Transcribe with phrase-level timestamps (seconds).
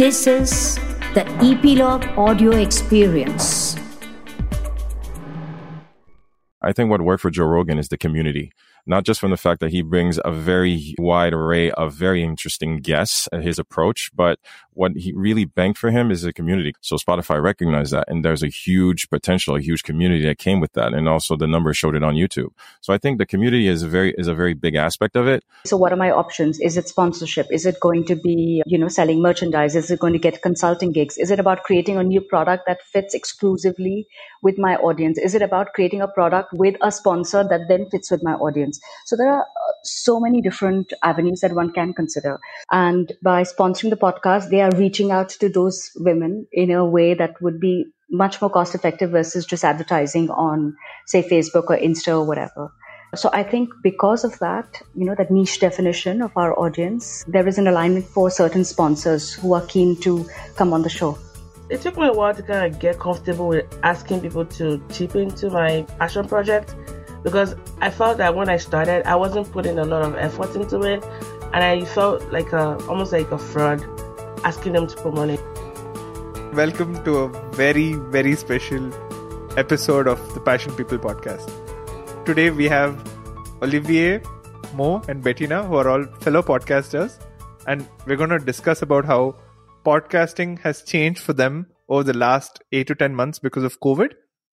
[0.00, 0.76] This is
[1.12, 3.76] the EpLog Audio Experience.
[6.62, 8.50] I think what worked for Joe Rogan is the community
[8.86, 12.78] not just from the fact that he brings a very wide array of very interesting
[12.78, 14.38] guests at his approach, but
[14.80, 16.72] what he really banked for him is the community.
[16.80, 20.72] So Spotify recognized that and there's a huge potential, a huge community that came with
[20.72, 20.94] that.
[20.94, 22.52] And also the numbers showed it on YouTube.
[22.80, 25.44] So I think the community is a very, is a very big aspect of it.
[25.66, 26.58] So what are my options?
[26.60, 27.46] Is it sponsorship?
[27.50, 29.76] Is it going to be, you know, selling merchandise?
[29.76, 31.18] Is it going to get consulting gigs?
[31.18, 34.06] Is it about creating a new product that fits exclusively
[34.42, 35.18] with my audience?
[35.18, 38.80] Is it about creating a product with a sponsor that then fits with my audience?
[39.04, 42.40] So there are uh, so many different avenues that one can consider.
[42.70, 47.14] And by sponsoring the podcast, they are reaching out to those women in a way
[47.14, 52.08] that would be much more cost effective versus just advertising on, say, Facebook or Insta
[52.08, 52.72] or whatever.
[53.14, 57.46] So I think because of that, you know, that niche definition of our audience, there
[57.46, 61.18] is an alignment for certain sponsors who are keen to come on the show.
[61.70, 65.16] It took me a while to kind of get comfortable with asking people to chip
[65.16, 66.74] into my passion project
[67.22, 70.80] because I felt that when I started, I wasn't putting a lot of effort into
[70.82, 71.04] it,
[71.52, 73.84] and I felt like a almost like a fraud
[74.44, 75.14] asking them to put.
[76.54, 78.90] Welcome to a very very special
[79.58, 82.24] episode of the Passion People podcast.
[82.24, 83.06] Today we have
[83.62, 84.22] Olivier,
[84.74, 87.18] Mo, and Bettina, who are all fellow podcasters,
[87.66, 89.36] and we're going to discuss about how
[89.84, 94.12] podcasting has changed for them over the last eight to 10 months because of COVID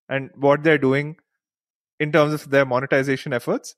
[0.09, 1.15] and what they're doing
[1.99, 3.75] in terms of their monetization efforts.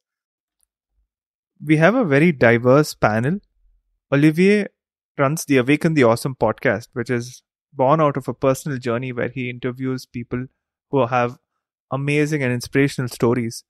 [1.63, 3.39] We have a very diverse panel.
[4.11, 4.69] Olivier
[5.19, 9.27] runs the Awaken the Awesome podcast, which is born out of a personal journey where
[9.27, 10.47] he interviews people
[10.89, 11.37] who have
[11.91, 13.63] amazing and inspirational stories.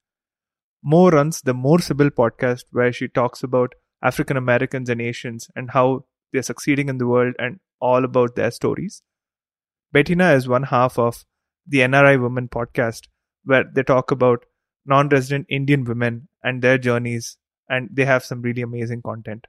[0.83, 5.72] Mo runs the More Sibyl podcast, where she talks about African Americans and Asians and
[5.72, 9.02] how they're succeeding in the world and all about their stories.
[9.92, 11.25] Bettina is one half of
[11.67, 13.08] the NRI Women podcast,
[13.44, 14.45] where they talk about
[14.86, 17.37] non resident Indian women and their journeys,
[17.67, 19.48] and they have some really amazing content.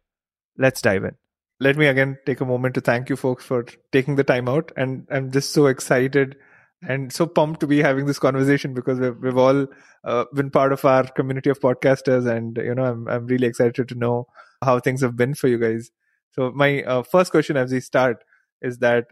[0.57, 1.17] Let's dive in.
[1.61, 4.73] Let me again take a moment to thank you folks for taking the time out.
[4.77, 6.37] And I'm just so excited
[6.83, 9.67] and so pumped to be having this conversation because we've, we've all
[10.05, 12.27] uh, been part of our community of podcasters.
[12.27, 14.27] And, you know, I'm, I'm really excited to know
[14.63, 15.91] how things have been for you guys.
[16.33, 18.25] So my uh, first question as we start
[18.63, 19.09] is that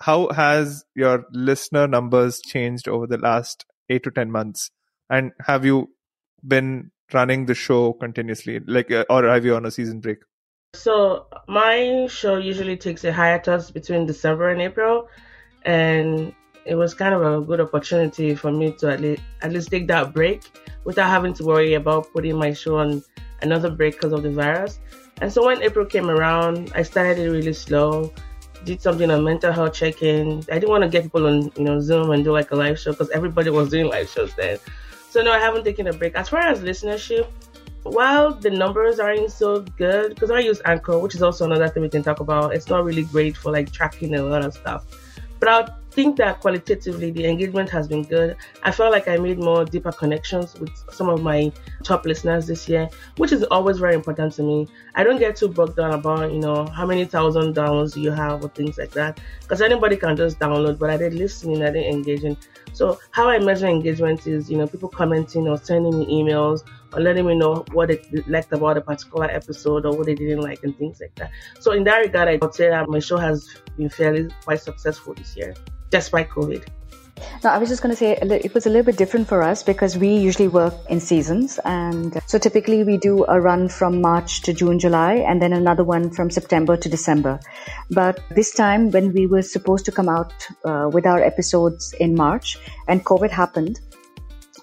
[0.00, 4.70] how has your listener numbers changed over the last eight to 10 months?
[5.08, 5.90] And have you
[6.46, 10.18] been running the show continuously, like, uh, or have you on a season break?
[10.74, 15.08] So my show usually takes a hiatus between December and April,
[15.64, 16.32] and
[16.64, 19.88] it was kind of a good opportunity for me to at least, at least take
[19.88, 20.42] that break
[20.84, 23.02] without having to worry about putting my show on
[23.42, 24.80] another break because of the virus.
[25.20, 28.12] And so when April came around, I started it really slow
[28.64, 30.44] did something on mental health check-in.
[30.50, 32.78] I didn't want to get people on, you know, Zoom and do like a live
[32.78, 34.58] show because everybody was doing live shows then.
[35.08, 36.14] So no, I haven't taken a break.
[36.14, 37.26] As far as listenership,
[37.82, 41.82] while the numbers aren't so good, because I use Anchor, which is also another thing
[41.82, 44.84] we can talk about, it's not really great for like tracking a lot of stuff.
[45.38, 48.36] But I'll think that qualitatively the engagement has been good.
[48.62, 51.50] I felt like I made more deeper connections with some of my
[51.82, 54.68] top listeners this year, which is always very important to me.
[54.94, 58.44] I don't get too bogged down about, you know, how many thousand downloads you have
[58.44, 61.86] or things like that, because anybody can just download, but I did listening, I did
[61.86, 62.36] engaging.
[62.74, 66.62] So how I measure engagement is, you know, people commenting or sending me emails
[66.92, 70.40] or letting me know what they liked about a particular episode or what they didn't
[70.40, 71.30] like and things like that.
[71.60, 75.14] So in that regard, I would say that my show has been fairly quite successful
[75.14, 75.54] this year
[75.90, 76.66] despite COVID.
[77.44, 79.62] No, I was just going to say it was a little bit different for us
[79.62, 81.58] because we usually work in seasons.
[81.64, 85.84] And so typically we do a run from March to June, July, and then another
[85.84, 87.40] one from September to December.
[87.90, 90.32] But this time, when we were supposed to come out
[90.64, 92.58] uh, with our episodes in March
[92.88, 93.80] and COVID happened,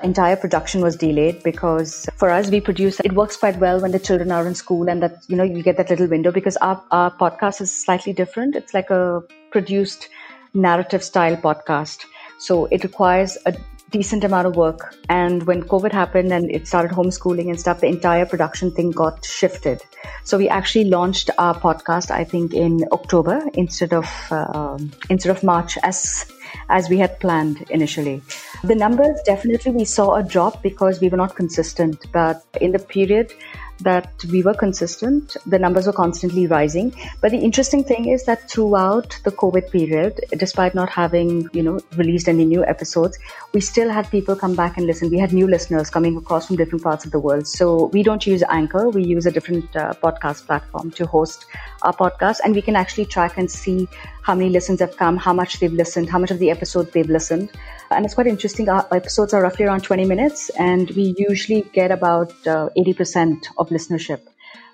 [0.03, 3.99] entire production was delayed because for us we produce it works quite well when the
[3.99, 6.83] children are in school and that you know you get that little window because our,
[6.91, 10.09] our podcast is slightly different it's like a produced
[10.53, 12.05] narrative style podcast.
[12.39, 13.55] So it requires a
[13.89, 14.95] decent amount of work.
[15.07, 19.23] And when COVID happened and it started homeschooling and stuff, the entire production thing got
[19.23, 19.81] shifted.
[20.23, 24.77] So we actually launched our podcast, I think, in October instead of uh,
[25.09, 26.25] instead of March as
[26.69, 28.21] as we had planned initially.
[28.63, 32.05] The numbers definitely we saw a drop because we were not consistent.
[32.11, 33.33] But in the period
[33.81, 35.37] that we were consistent.
[35.45, 36.93] The numbers were constantly rising.
[37.21, 41.79] But the interesting thing is that throughout the COVID period, despite not having, you know,
[41.95, 43.17] released any new episodes,
[43.53, 45.09] we still had people come back and listen.
[45.09, 47.47] We had new listeners coming across from different parts of the world.
[47.47, 48.89] So we don't use Anchor.
[48.89, 51.45] We use a different uh, podcast platform to host
[51.81, 53.87] our podcast, and we can actually track and see
[54.21, 57.09] how many listens have come, how much they've listened, how much of the episode they've
[57.09, 57.51] listened.
[57.91, 58.67] And it's quite interesting.
[58.69, 63.69] Our episodes are roughly around 20 minutes, and we usually get about uh, 80% of
[63.69, 64.21] listenership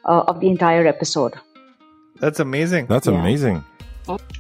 [0.06, 1.34] uh, of the entire episode.
[2.20, 2.88] That's amazing.
[2.88, 3.20] That's Yeah.
[3.20, 3.64] amazing.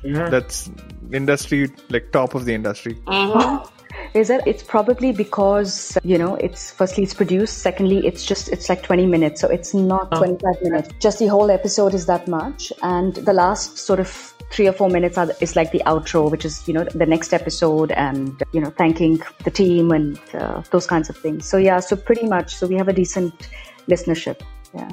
[0.03, 0.29] Yeah.
[0.29, 0.69] That's
[1.11, 2.95] industry, like top of the industry.
[3.05, 3.69] Mhm.
[4.13, 7.59] Is that it's probably because you know it's firstly it's produced.
[7.59, 10.89] Secondly it's just it's like 20 minutes so it's not 25 minutes.
[10.99, 12.71] Just the whole episode is that much.
[12.81, 14.09] And the last sort of
[14.51, 17.33] three or four minutes are, is like the outro which is you know the next
[17.33, 21.47] episode and you know thanking the team and uh, those kinds of things.
[21.47, 23.49] So yeah so pretty much so we have a decent
[23.87, 24.41] listenership.
[24.73, 24.89] Yeah.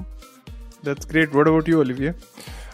[0.82, 1.34] That's great.
[1.34, 2.14] What about you, Olivier?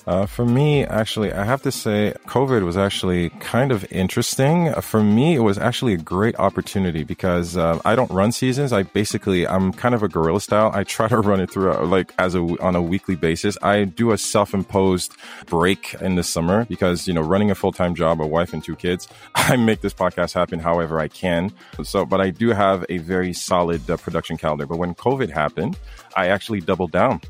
[0.06, 4.68] Uh, for me, actually, I have to say, COVID was actually kind of interesting.
[4.68, 8.72] Uh, For me, it was actually a great opportunity because uh, I don't run seasons.
[8.72, 10.70] I basically, I'm kind of a guerrilla style.
[10.72, 13.58] I try to run it through uh, like as a on a weekly basis.
[13.62, 15.12] I do a self-imposed
[15.46, 18.76] break in the summer because you know, running a full-time job, a wife and two
[18.76, 21.52] kids, I make this podcast happen however I can.
[21.82, 24.66] So, but I do have a very solid uh, production calendar.
[24.66, 25.76] But when COVID happened,
[26.14, 27.20] I actually doubled down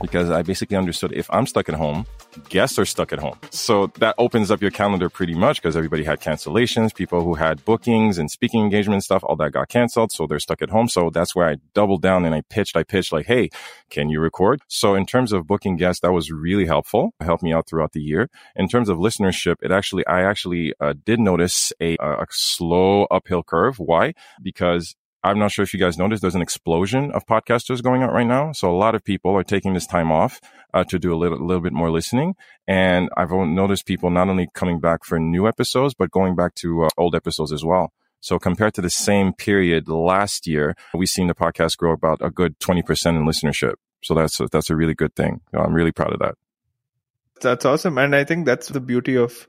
[0.00, 2.06] because I basically understood if I'm stuck at home,
[2.48, 3.38] guests are stuck at home.
[3.50, 7.64] So that opens up your calendar pretty much because everybody had cancellations, people who had
[7.64, 10.12] bookings and speaking engagement stuff, all that got canceled.
[10.12, 10.88] So they're stuck at home.
[10.88, 13.50] So that's where I doubled down and I pitched, I pitched like, Hey,
[13.90, 14.60] can you record?
[14.68, 17.12] So in terms of booking guests, that was really helpful.
[17.20, 18.28] It helped me out throughout the year.
[18.56, 23.42] In terms of listenership, it actually, I actually uh, did notice a, a slow uphill
[23.42, 23.78] curve.
[23.78, 24.14] Why?
[24.42, 24.94] Because
[25.28, 28.26] I'm not sure if you guys noticed, there's an explosion of podcasters going out right
[28.26, 28.52] now.
[28.52, 30.40] So a lot of people are taking this time off
[30.72, 32.34] uh, to do a little, a little bit more listening.
[32.66, 36.84] And I've noticed people not only coming back for new episodes, but going back to
[36.84, 37.92] uh, old episodes as well.
[38.20, 42.30] So compared to the same period last year, we've seen the podcast grow about a
[42.30, 43.74] good 20% in listenership.
[44.02, 45.42] So that's a, that's a really good thing.
[45.52, 46.36] I'm really proud of that.
[47.42, 47.98] That's awesome.
[47.98, 49.46] And I think that's the beauty of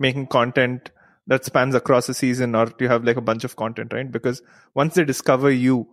[0.00, 0.90] making content
[1.28, 4.10] that spans across a season or you have like a bunch of content, right?
[4.10, 4.42] Because
[4.74, 5.88] once they discover you,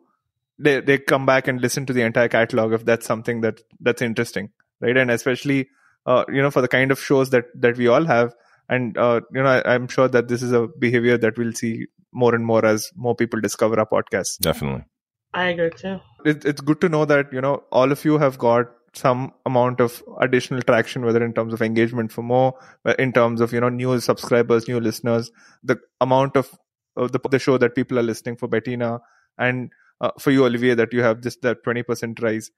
[0.58, 4.02] they, they come back and listen to the entire catalog if that's something that that's
[4.02, 4.50] interesting,
[4.82, 4.96] right?
[4.98, 5.70] And especially,
[6.06, 8.34] uh, you know, for the kind of shows that, that we all have.
[8.68, 11.86] And, uh, you know, I, I'm sure that this is a behavior that we'll see
[12.12, 14.40] more and more as more people discover our podcast.
[14.40, 14.86] Definitely.
[15.34, 16.00] I agree too.
[16.26, 19.80] it, it's good to know that you know all of you have got some amount
[19.82, 22.54] of additional traction whether in terms of engagement for more
[22.86, 25.32] uh, in terms of you know new subscribers new listeners
[25.64, 26.58] the amount of
[26.98, 29.00] uh, the, the show that people are listening for bettina
[29.38, 29.72] and
[30.02, 32.52] uh, for you olivier that you have just that 20% rise.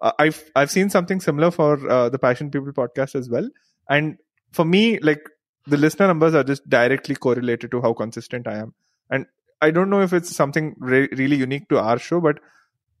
[0.00, 3.48] Uh, i've i've seen something similar for uh, the passion people podcast as well.
[3.88, 4.18] And
[4.52, 5.22] for me like
[5.66, 8.74] the listener numbers are just directly correlated to how consistent i am.
[9.10, 9.26] And
[9.60, 12.40] I don't know if it's something re- really unique to our show, but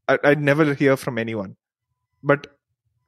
[0.08, 1.56] I, I never hear from anyone.
[2.22, 2.46] But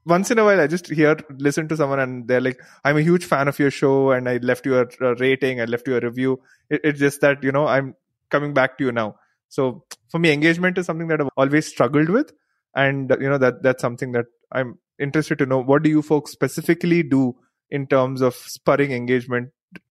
[0.06, 3.02] once in a while, I just hear, listen to someone, and they're like, "I'm a
[3.02, 5.88] huge fan of your show, and I left you a, uh, a rating, I left
[5.88, 6.40] you a review."
[6.70, 7.94] It, it's just that you know I'm
[8.30, 9.16] coming back to you now.
[9.48, 12.32] So for me, engagement is something that I've always struggled with,
[12.74, 15.62] and you know that that's something that I'm interested to know.
[15.62, 17.36] What do you folks specifically do
[17.70, 19.50] in terms of spurring engagement,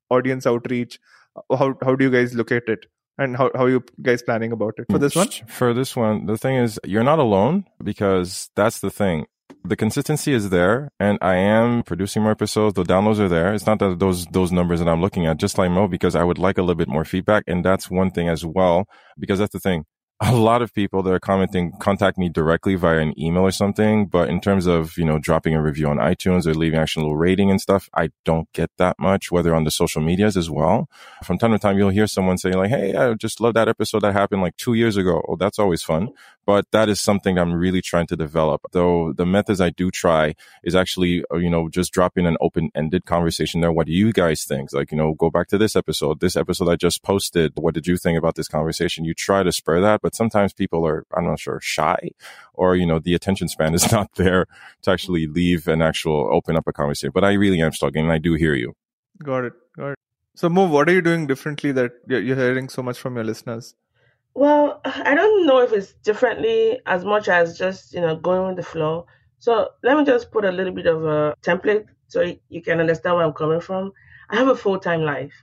[0.10, 1.00] audience outreach?
[1.50, 2.86] How how do you guys look at it?
[3.18, 6.26] and how, how are you guys planning about it for this one for this one
[6.26, 9.28] the thing is you're not alone because that's the thing
[9.64, 13.66] the consistency is there and i am producing more episodes the downloads are there it's
[13.66, 16.38] not that those those numbers that i'm looking at just like mo because i would
[16.38, 18.86] like a little bit more feedback and that's one thing as well
[19.18, 19.86] because that's the thing
[20.26, 24.06] a lot of people that are commenting contact me directly via an email or something.
[24.06, 27.50] But in terms of, you know, dropping a review on iTunes or leaving actual rating
[27.50, 30.88] and stuff, I don't get that much, whether on the social medias as well.
[31.24, 34.02] From time to time, you'll hear someone say like, Hey, I just love that episode
[34.04, 35.22] that happened like two years ago.
[35.28, 36.10] Oh, that's always fun.
[36.46, 38.62] But that is something I'm really trying to develop.
[38.72, 42.70] Though the methods I do try is actually, uh, you know, just dropping an open
[42.76, 43.72] ended conversation there.
[43.72, 44.74] What do you guys think?
[44.74, 47.54] Like, you know, go back to this episode, this episode I just posted.
[47.56, 49.06] What did you think about this conversation?
[49.06, 52.12] You try to spur that, but sometimes people are, I'm not sure, shy
[52.54, 54.48] or, you know, the attention span is not there
[54.84, 57.12] to actually leave an actual open up a conversation.
[57.14, 58.74] But I really am struggling and I do hear you.
[59.24, 59.54] Got it.
[59.78, 60.00] Got it.
[60.36, 63.76] So, Mo, what are you doing differently that you're hearing so much from your listeners?
[64.36, 68.58] Well, I don't know if it's differently as much as just, you know, going with
[68.58, 69.06] the flow.
[69.40, 73.16] So let me just put a little bit of a template so you can understand
[73.16, 73.92] where I'm coming from.
[74.30, 75.34] I have a full time life.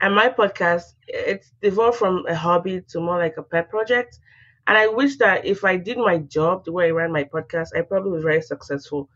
[0.00, 4.20] And my podcast, it's evolved from a hobby to more like a pet project.
[4.68, 7.68] And I wish that if I did my job the way I ran my podcast,
[7.76, 9.08] I probably was very successful.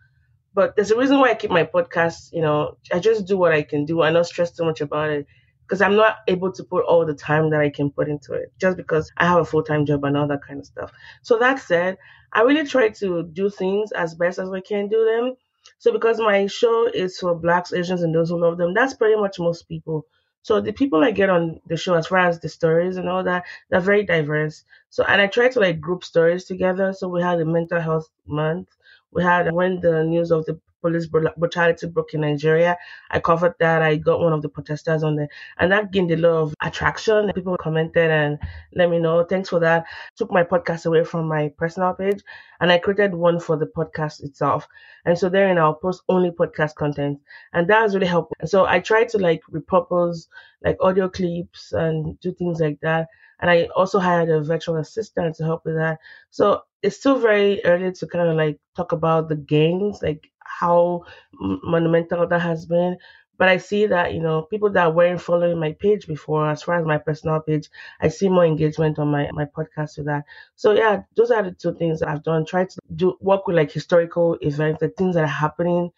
[0.55, 3.53] But there's a reason why I keep my podcast, you know, I just do what
[3.53, 4.03] I can do.
[4.03, 5.27] I don't stress too much about it
[5.63, 8.53] because I'm not able to put all the time that I can put into it
[8.61, 10.93] just because I have a full time job and all that kind of stuff.
[11.23, 11.99] So that said,
[12.33, 15.35] I really try to do things as best as I can do them.
[15.79, 19.17] So because my show is for blacks, Asians, and those who love them, that's pretty
[19.21, 20.07] much most people.
[20.43, 23.23] So the people I get on the show, as far as the stories and all
[23.25, 24.65] that, they're very diverse.
[24.91, 26.93] So and I try to like group stories together.
[26.93, 28.69] So we had a mental health month.
[29.13, 32.77] We had when the news of the police brutality broke in Nigeria.
[33.11, 33.81] I covered that.
[33.83, 37.33] I got one of the protesters on there, and that gained a lot of attraction.
[37.35, 38.39] People commented and
[38.75, 39.25] let me know.
[39.25, 39.87] Thanks for that.
[40.17, 42.21] Took my podcast away from my personal page,
[42.61, 44.69] and I created one for the podcast itself.
[45.05, 47.21] And so therein I'll post only podcast content,
[47.53, 48.35] and that has really helped.
[48.41, 50.27] And so I try to like repurpose
[50.65, 53.09] like audio clips and do things like that.
[53.41, 55.99] And I also hired a virtual assistant to help with that.
[56.31, 61.05] So it's still very early to kind of like talk about the gains, like how
[61.41, 62.99] monumental that has been.
[63.39, 66.79] But I see that, you know, people that weren't following my page before, as far
[66.79, 67.69] as my personal page,
[68.01, 70.25] I see more engagement on my, my podcast with that.
[70.55, 72.45] So yeah, those are the two things I've done.
[72.47, 75.91] Try to do work with like historical events, the things that are happening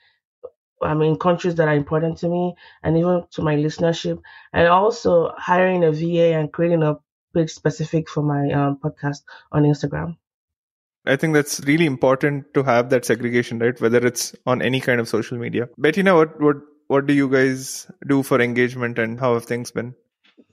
[0.83, 4.21] I mean, countries that are important to me and even to my listenership,
[4.53, 6.99] and also hiring a VA and creating a
[7.35, 10.17] page specific for my um, podcast on Instagram.
[11.07, 13.79] I think that's really important to have that segregation, right?
[13.81, 15.69] Whether it's on any kind of social media.
[15.77, 16.57] Bettina, what what
[16.87, 19.95] what do you guys do for engagement, and how have things been?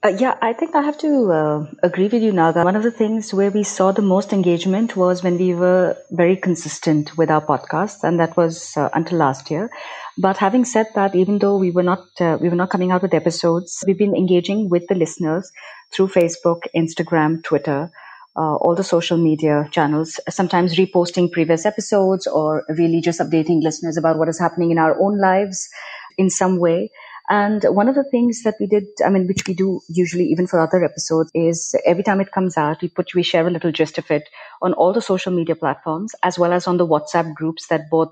[0.03, 2.63] Uh, yeah, I think I have to uh, agree with you, Naga.
[2.63, 6.35] One of the things where we saw the most engagement was when we were very
[6.35, 9.69] consistent with our podcast, and that was uh, until last year.
[10.17, 13.03] But having said that, even though we were not uh, we were not coming out
[13.03, 15.51] with episodes, we've been engaging with the listeners
[15.91, 17.91] through Facebook, Instagram, Twitter
[18.35, 23.97] uh, all the social media channels, sometimes reposting previous episodes or really just updating listeners
[23.97, 25.69] about what is happening in our own lives
[26.17, 26.89] in some way.
[27.29, 30.47] And one of the things that we did, I mean, which we do usually even
[30.47, 33.71] for other episodes, is every time it comes out, we put we share a little
[33.71, 34.27] gist of it
[34.61, 38.11] on all the social media platforms as well as on the WhatsApp groups that both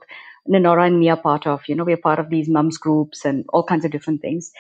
[0.50, 1.62] Ninora and me are part of.
[1.68, 4.52] You know, we're part of these mums groups and all kinds of different things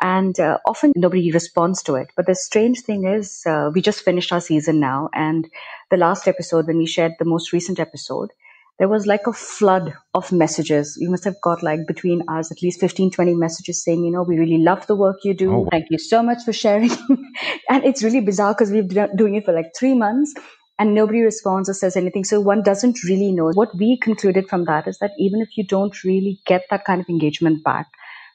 [0.00, 2.08] and uh, often nobody responds to it.
[2.16, 5.48] But the strange thing is, uh, we just finished our season now, and
[5.90, 8.30] the last episode, when we shared the most recent episode,
[8.78, 10.96] there was like a flood of messages.
[11.00, 14.22] You must have got like between us at least 15, 20 messages saying, you know,
[14.22, 15.52] we really love the work you do.
[15.52, 15.68] Oh.
[15.70, 16.90] Thank you so much for sharing.
[17.68, 20.32] and it's really bizarre because we've been doing it for like three months
[20.78, 22.22] and nobody responds or says anything.
[22.22, 23.50] So one doesn't really know.
[23.50, 27.00] What we concluded from that is that even if you don't really get that kind
[27.00, 27.88] of engagement back,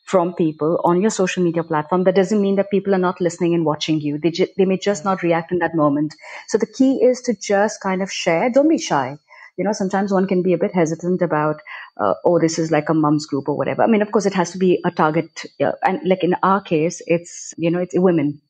[0.04, 3.54] from people on your social media platform, that doesn't mean that people are not listening
[3.54, 4.18] and watching you.
[4.18, 6.16] They, ju- they may just not react in that moment.
[6.48, 8.50] So the key is to just kind of share.
[8.50, 9.18] Don't be shy.
[9.58, 11.58] You know, sometimes one can be a bit hesitant about,
[11.98, 13.84] uh, oh, this is like a mom's group or whatever.
[13.84, 15.46] I mean, of course, it has to be a target.
[15.62, 18.42] Uh, and like in our case, it's, you know, it's women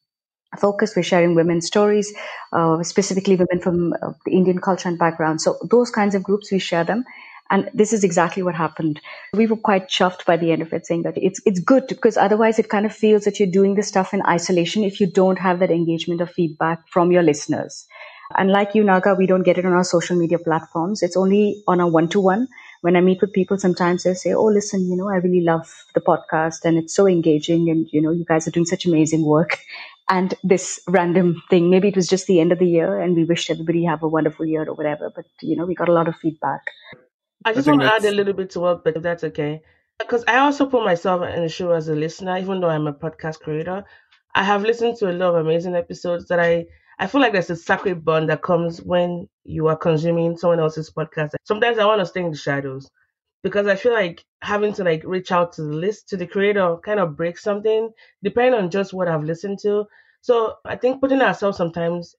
[0.59, 0.95] focus.
[0.95, 2.13] We're sharing women's stories,
[2.51, 5.41] uh, specifically women from uh, the Indian culture and background.
[5.41, 7.03] So those kinds of groups, we share them.
[7.49, 8.99] And this is exactly what happened.
[9.33, 12.17] We were quite chuffed by the end of it, saying that it's it's good because
[12.17, 15.37] otherwise it kind of feels that you're doing this stuff in isolation if you don't
[15.39, 17.85] have that engagement or feedback from your listeners.
[18.35, 21.03] And like you, Naga, we don't get it on our social media platforms.
[21.03, 22.47] It's only on a one to one.
[22.81, 25.71] When I meet with people, sometimes they say, Oh, listen, you know, I really love
[25.93, 27.69] the podcast and it's so engaging.
[27.69, 29.59] And, you know, you guys are doing such amazing work.
[30.09, 33.23] And this random thing, maybe it was just the end of the year and we
[33.23, 35.11] wished everybody have a wonderful year or whatever.
[35.15, 36.61] But, you know, we got a lot of feedback.
[37.45, 39.61] I just I want to add a little bit to what, but if that's okay.
[39.99, 42.93] Because I also put myself in the show as a listener, even though I'm a
[42.93, 43.83] podcast creator.
[44.35, 46.65] I have listened to a lot of amazing episodes that I
[46.99, 50.91] I feel like there's a sacred bond that comes when you are consuming someone else's
[50.91, 51.31] podcast.
[51.43, 52.89] Sometimes I want to stay in the shadows
[53.43, 56.77] because I feel like having to like reach out to the list to the creator
[56.83, 57.91] kind of breaks something
[58.23, 59.85] depending on just what I've listened to.
[60.21, 62.15] So I think putting ourselves sometimes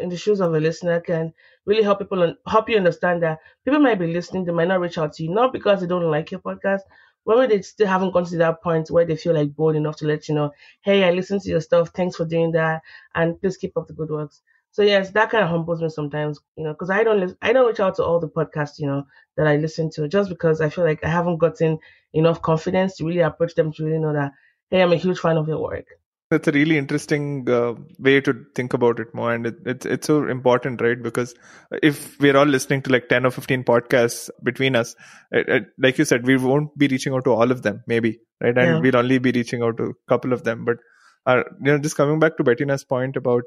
[0.00, 1.32] in the shoes of a listener can
[1.66, 4.98] really help people help you understand that people might be listening, they might not reach
[4.98, 6.80] out to you, not because they don't like your podcast,
[7.24, 9.96] but maybe they still haven't gone to that point where they feel like bold enough
[9.96, 10.50] to let you know,
[10.82, 12.82] hey, I listened to your stuff, thanks for doing that,
[13.14, 14.42] and please keep up the good works.
[14.72, 17.66] So yes, that kind of humbles me sometimes, you know, because I don't I don't
[17.66, 19.04] reach out to all the podcasts, you know,
[19.36, 21.78] that I listen to just because I feel like I haven't gotten
[22.14, 24.32] enough confidence to really approach them to really know that,
[24.70, 25.86] hey, I'm a huge fan of your work.
[26.32, 30.06] That's a really interesting uh, way to think about it more, and it, it's it's
[30.06, 31.00] so important, right?
[31.06, 31.34] Because
[31.82, 34.94] if we're all listening to like ten or fifteen podcasts between us,
[35.30, 38.18] it, it, like you said, we won't be reaching out to all of them, maybe,
[38.40, 38.56] right?
[38.56, 38.80] And yeah.
[38.80, 40.64] we'll only be reaching out to a couple of them.
[40.64, 40.78] But
[41.26, 43.44] uh, you know, just coming back to Bettina's point about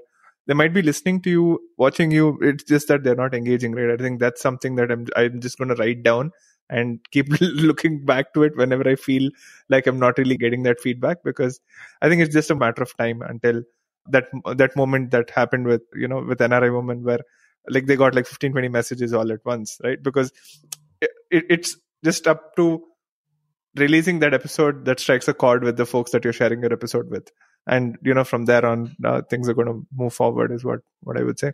[0.48, 2.38] they might be listening to you, watching you.
[2.42, 3.92] It's just that they're not engaging, right?
[3.92, 6.32] I think that's something that I'm I'm just going to write down
[6.70, 9.30] and keep looking back to it whenever I feel
[9.70, 11.60] like I'm not really getting that feedback because
[12.02, 13.64] I think it's just a matter of time until
[14.08, 17.20] that that moment that happened with you know with NRI woman where
[17.70, 20.02] like they got like 15 20 messages all at once right?
[20.02, 20.32] Because
[21.02, 22.84] it, it's just up to
[23.76, 27.10] releasing that episode that strikes a chord with the folks that you're sharing your episode
[27.10, 27.30] with.
[27.68, 30.82] And you know from there on uh, things are going to move forward is what
[31.02, 31.54] what i would say.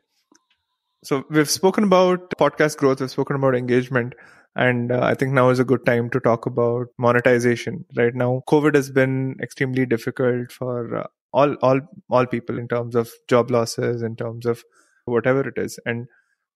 [1.03, 4.13] So we've spoken about podcast growth we've spoken about engagement
[4.55, 8.13] and uh, i think now is a good time to talk about monetization right?
[8.15, 11.79] Now covid has been extremely difficult for uh, all all
[12.09, 14.63] all people in terms of job losses in terms of
[15.05, 15.79] whatever it is.
[15.85, 16.07] And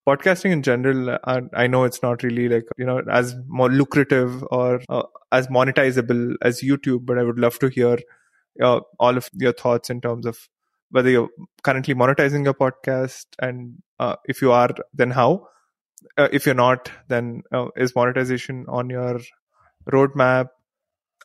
[0.07, 4.43] podcasting in general uh, i know it's not really like you know as more lucrative
[4.51, 7.97] or uh, as monetizable as youtube but i would love to hear
[8.61, 10.37] uh, all of your thoughts in terms of
[10.91, 11.29] whether you're
[11.63, 15.47] currently monetizing your podcast and uh, if you are then how
[16.17, 19.19] uh, if you're not then uh, is monetization on your
[19.91, 20.49] roadmap?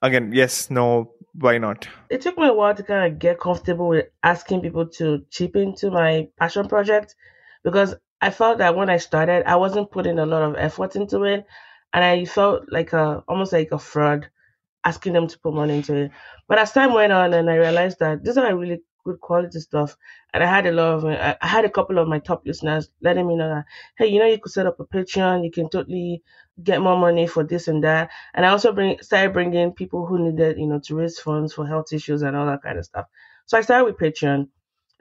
[0.02, 1.88] Again yes no why not?
[2.10, 5.54] It took me a while to kind of get comfortable with asking people to chip
[5.56, 7.14] into my passion project
[7.62, 11.24] because i felt that when i started i wasn't putting a lot of effort into
[11.24, 11.46] it
[11.92, 14.28] and i felt like a almost like a fraud
[14.84, 16.10] asking them to put money into it.
[16.48, 19.96] But as time went on and i realized that these are really good quality stuff.
[20.32, 22.90] And I had a lot of, uh, I had a couple of my top listeners
[23.02, 23.64] letting me know that,
[23.98, 26.22] hey, you know, you could set up a Patreon, you can totally
[26.62, 28.10] get more money for this and that.
[28.34, 31.66] And I also bring started bringing people who needed, you know, to raise funds for
[31.66, 33.06] health issues and all that kind of stuff.
[33.46, 34.48] So I started with Patreon,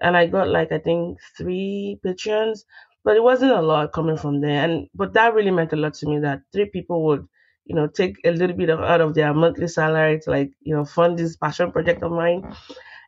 [0.02, 2.60] and I got like I think three Patreons,
[3.04, 4.64] but it wasn't a lot coming from there.
[4.64, 7.28] And but that really meant a lot to me that three people would
[7.66, 10.76] you know, take a little bit of, out of their monthly salary to like, you
[10.76, 12.56] know, fund this passion project of mine.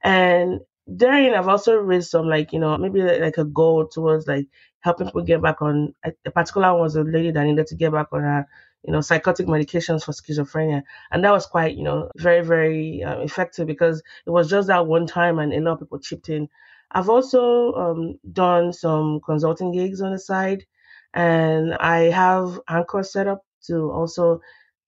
[0.04, 4.48] And therein I've also raised some like you know maybe like a goal towards like
[4.82, 5.94] helping people get back on.
[6.26, 8.48] A particular one was a lady that needed to get back on her
[8.84, 13.20] you know psychotic medications for schizophrenia, and that was quite you know very very uh,
[13.20, 16.48] effective because it was just that one time and a lot of people chipped in.
[16.92, 20.66] I've also um, done some consulting gigs on the side,
[21.14, 24.42] and I have Anchor set up to also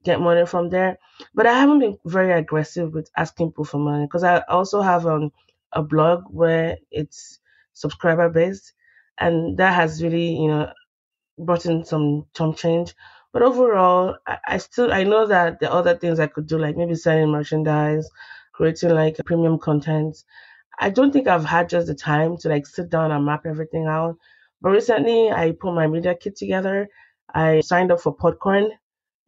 [0.03, 0.97] get money from there.
[1.33, 5.05] But I haven't been very aggressive with asking people for money because I also have
[5.05, 5.31] um
[5.73, 7.39] a blog where it's
[7.73, 8.73] subscriber based,
[9.19, 10.71] and that has really you know
[11.39, 12.93] brought in some some change.
[13.33, 16.57] But overall, I, I still I know that there are other things I could do,
[16.57, 18.09] like maybe selling merchandise,
[18.53, 20.17] creating like premium content.
[20.79, 23.87] I don't think I've had just the time to like sit down and map everything
[23.87, 24.17] out.
[24.61, 26.89] But recently, I put my media kit together.
[27.33, 28.69] I signed up for Podcorn,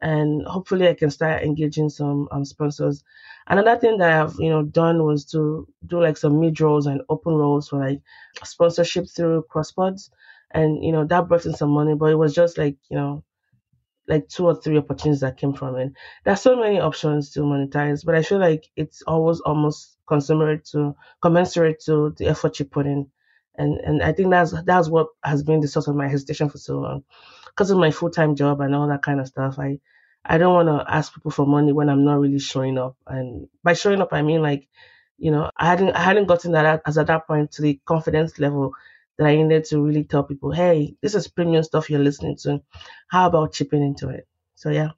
[0.05, 3.03] and hopefully, I can start engaging some um, sponsors.
[3.47, 7.01] Another thing that I've you know done was to do like some mid rolls and
[7.09, 8.01] open rolls for like
[8.43, 10.11] sponsorship through CrossPods,
[10.51, 13.23] and you know that brought in some money, but it was just like you know
[14.07, 15.91] like two or three opportunities that came from it.
[16.23, 20.95] There's so many options to monetize, but I feel like it's always almost commensurate to
[21.23, 23.09] commensurate to the effort you put in.
[23.57, 26.59] And and I think that's that's what has been the source of my hesitation for
[26.59, 27.03] so long.
[27.47, 29.57] Because of my full time job and all that kind of stuff.
[29.57, 29.79] I
[30.25, 32.97] I don't want to ask people for money when I'm not really showing up.
[33.07, 34.67] And by showing up, I mean like,
[35.17, 38.39] you know, I hadn't I hadn't gotten that as at that point to the confidence
[38.39, 38.73] level
[39.17, 42.61] that I needed to really tell people, hey, this is premium stuff you're listening to.
[43.07, 44.27] How about chipping into it?
[44.55, 44.91] So yeah.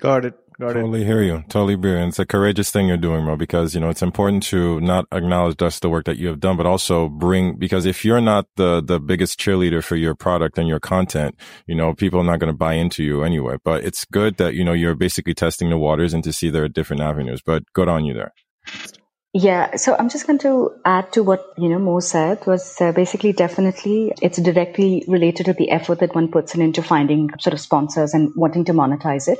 [0.00, 0.47] Got it.
[0.60, 1.06] Got totally it.
[1.06, 1.44] hear you.
[1.48, 2.08] Totally hear you.
[2.08, 5.56] It's a courageous thing you're doing, bro, because, you know, it's important to not acknowledge
[5.56, 8.82] just the work that you have done, but also bring, because if you're not the,
[8.82, 11.36] the biggest cheerleader for your product and your content,
[11.68, 13.56] you know, people are not going to buy into you anyway.
[13.62, 16.64] But it's good that, you know, you're basically testing the waters and to see there
[16.64, 18.32] are different avenues, but good on you there.
[19.34, 22.92] Yeah, so I'm just going to add to what you know Mo said was uh,
[22.92, 27.52] basically definitely it's directly related to the effort that one puts in into finding sort
[27.52, 29.38] of sponsors and wanting to monetize it.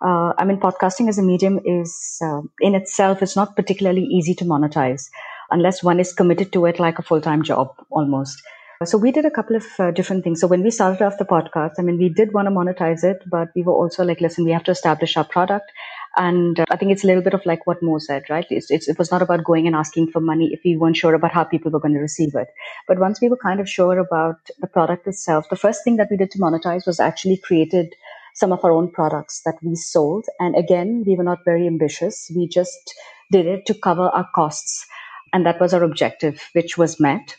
[0.00, 4.34] Uh, I mean, podcasting as a medium is uh, in itself it's not particularly easy
[4.36, 5.08] to monetize
[5.50, 8.40] unless one is committed to it like a full time job almost.
[8.84, 10.40] So we did a couple of uh, different things.
[10.40, 13.24] So when we started off the podcast, I mean, we did want to monetize it,
[13.28, 15.72] but we were also like, listen, we have to establish our product.
[16.16, 18.46] And uh, I think it's a little bit of like what Mo said, right?
[18.50, 21.14] It's, it's, it was not about going and asking for money if we weren't sure
[21.14, 22.48] about how people were going to receive it.
[22.86, 26.08] But once we were kind of sure about the product itself, the first thing that
[26.08, 27.96] we did to monetize was actually created
[28.38, 30.24] some of our own products that we sold.
[30.38, 32.30] And again, we were not very ambitious.
[32.34, 32.94] We just
[33.30, 34.86] did it to cover our costs.
[35.32, 37.36] And that was our objective, which was met.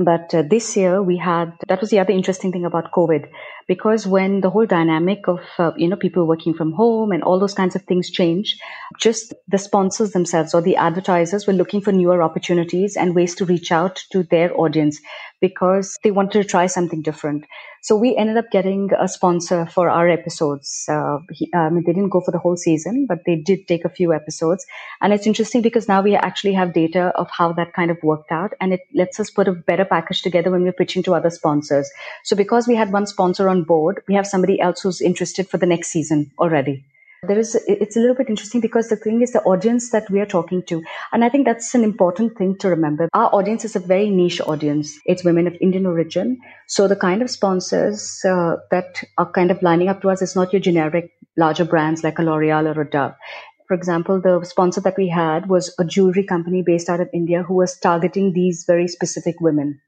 [0.00, 3.28] But uh, this year we had, that was the other interesting thing about COVID,
[3.66, 7.40] because when the whole dynamic of, uh, you know, people working from home and all
[7.40, 8.56] those kinds of things change,
[9.00, 13.44] just the sponsors themselves or the advertisers were looking for newer opportunities and ways to
[13.44, 15.00] reach out to their audience,
[15.40, 17.44] because they wanted to try something different.
[17.80, 20.86] So we ended up getting a sponsor for our episodes.
[20.88, 23.88] Uh, he, um, they didn't go for the whole season, but they did take a
[23.88, 24.66] few episodes.
[25.00, 28.32] And it's interesting because now we actually have data of how that kind of worked
[28.32, 31.30] out and it lets us put a better package together when we're pitching to other
[31.30, 31.90] sponsors.
[32.24, 35.58] So because we had one sponsor on board, we have somebody else who's interested for
[35.58, 36.84] the next season already
[37.22, 40.20] there is it's a little bit interesting because the thing is the audience that we
[40.20, 43.08] are talking to and i think that's an important thing to remember.
[43.12, 44.98] Our audience is a very niche audience.
[45.04, 46.38] It's women of indian origin.
[46.68, 50.36] So the kind of sponsors uh, that are kind of lining up to us is
[50.36, 53.14] not your generic larger brands like a l'oreal or a dove.
[53.66, 57.42] For example, the sponsor that we had was a jewelry company based out of India
[57.42, 59.80] who was targeting these very specific women.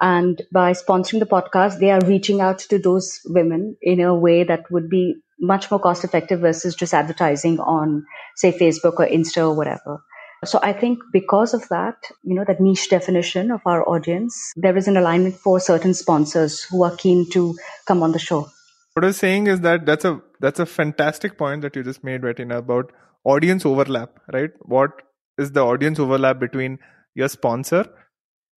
[0.00, 4.42] And by sponsoring the podcast, they are reaching out to those women in a way
[4.44, 8.04] that would be much more cost effective versus just advertising on,
[8.36, 10.02] say, Facebook or Insta or whatever.
[10.44, 14.76] So I think because of that, you know, that niche definition of our audience, there
[14.76, 18.48] is an alignment for certain sponsors who are keen to come on the show.
[18.92, 22.04] What I was saying is that that's a that's a fantastic point that you just
[22.04, 22.92] made, Bettina, about
[23.24, 24.50] audience overlap, right?
[24.60, 24.90] What
[25.38, 26.78] is the audience overlap between
[27.14, 27.86] your sponsor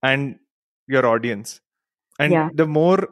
[0.03, 0.35] and
[0.87, 1.61] your audience?
[2.19, 2.49] And yeah.
[2.53, 3.09] the more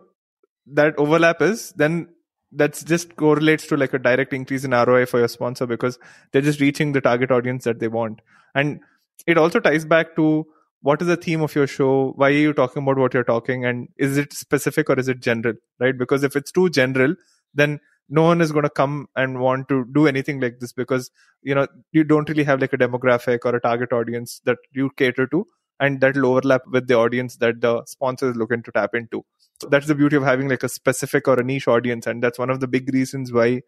[0.74, 2.10] that overlap is, then
[2.52, 6.00] that's just correlates to like a direct increase in ROI for your sponsor because
[6.32, 8.22] they're just reaching the target audience that they want.
[8.54, 8.80] And
[9.28, 10.46] it also ties back to
[10.82, 12.14] what is the theme of your show?
[12.16, 13.66] Why are you talking about what you're talking?
[13.66, 15.56] And is it specific or is it general?
[15.80, 15.98] Right?
[15.98, 17.16] Because if it's too general,
[17.54, 17.80] then
[18.10, 21.10] no one is going to come and want to do anything like this because
[21.42, 24.92] you know you don't really have like a demographic or a target audience that you
[24.96, 25.48] cater to
[25.80, 29.24] and that'll overlap with the audience that the sponsor is looking to tap into
[29.62, 32.08] so that's the beauty of having like a specific or a niche audience.
[32.08, 33.62] And that's one of the big reasons why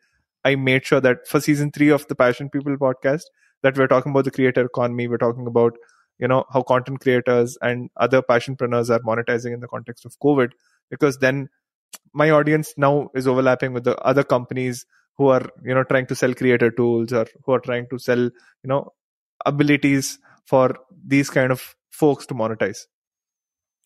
[0.43, 3.24] I made sure that for season three of the Passion People podcast,
[3.63, 5.08] that we're talking about the creator economy.
[5.08, 5.78] We're talking about,
[6.20, 10.52] you know, how content creators and other passionpreneurs are monetizing in the context of COVID.
[10.89, 11.50] Because then
[12.13, 14.86] my audience now is overlapping with the other companies
[15.17, 18.20] who are, you know, trying to sell creator tools or who are trying to sell,
[18.20, 18.32] you
[18.65, 18.91] know,
[19.46, 22.86] abilities for these kind of folks to monetize.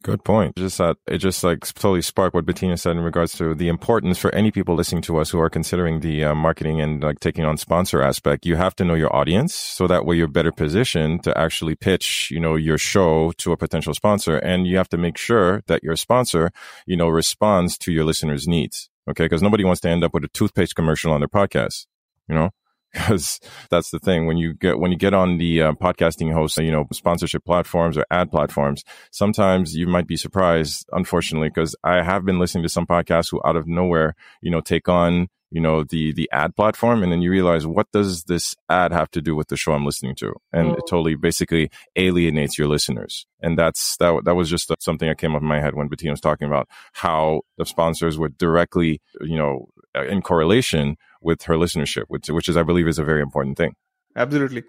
[0.04, 0.56] Good point.
[0.56, 4.18] Just that it just like totally sparked what Bettina said in regards to the importance
[4.18, 7.46] for any people listening to us who are considering the uh, marketing and like taking
[7.46, 8.48] on sponsor aspect.
[8.48, 12.30] You have to know your audience so that way you're better positioned to actually pitch,
[12.32, 14.38] you know, your show to a potential sponsor.
[14.38, 16.50] And you have to make sure that your sponsor,
[16.88, 18.90] you know, responds to your listeners' needs.
[19.08, 19.30] Okay.
[19.30, 21.86] Cause nobody wants to end up with a toothpaste commercial on their podcast,
[22.28, 22.50] you know?
[22.94, 24.26] Because that's the thing.
[24.26, 27.98] When you get when you get on the uh, podcasting host you know sponsorship platforms
[27.98, 32.70] or ad platforms sometimes you might be surprised unfortunately because i have been listening to
[32.70, 36.56] some podcasts who out of nowhere you know take on you know the the ad
[36.56, 39.74] platform and then you realize what does this ad have to do with the show
[39.74, 40.34] i'm listening to?
[40.54, 43.26] And it totally basically alienates your listeners.
[43.42, 46.14] And that's that that was just something that came up in my head when bettina
[46.14, 52.06] was talking about how the sponsors were directly you know in correlation with her listenership,
[52.08, 53.76] which which is I believe is a very important thing.
[54.16, 54.64] Absolutely.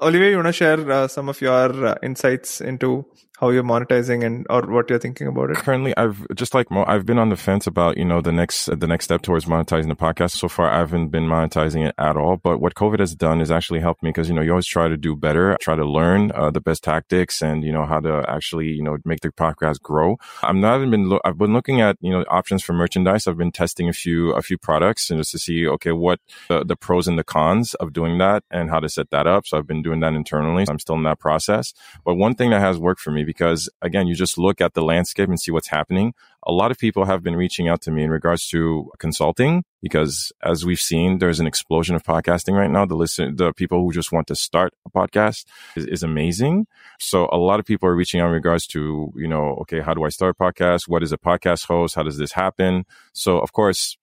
[0.00, 3.06] Olivier, you want to share uh, some of your uh, insights into
[3.38, 5.56] how you're monetizing and or what you're thinking about it?
[5.56, 8.66] Currently, I've just like Mo, I've been on the fence about you know the next
[8.66, 10.32] the next step towards monetizing the podcast.
[10.32, 12.36] So far, I haven't been monetizing it at all.
[12.36, 14.88] But what COVID has done is actually helped me because you know you always try
[14.88, 18.24] to do better, try to learn uh, the best tactics, and you know how to
[18.28, 20.16] actually you know make the podcast grow.
[20.42, 23.26] I'm not even been lo- I've been looking at you know options for merchandise.
[23.26, 26.64] I've been testing a few a few products and just to see okay what the,
[26.64, 29.46] the pros and the cons of doing that and how to set that up.
[29.46, 30.64] So I've been doing that internally.
[30.68, 31.74] I'm still in that process.
[32.04, 34.82] But one thing that has worked for me because again, you just look at the
[34.82, 36.14] landscape and see what's happening.
[36.44, 40.32] A lot of people have been reaching out to me in regards to consulting because
[40.42, 42.86] as we've seen, there's an explosion of podcasting right now.
[42.86, 46.66] The listen, the people who just want to start a podcast is, is amazing.
[46.98, 49.92] So a lot of people are reaching out in regards to, you know, okay, how
[49.92, 50.88] do I start a podcast?
[50.88, 51.96] What is a podcast host?
[51.96, 52.84] How does this happen?
[53.12, 53.98] So of course,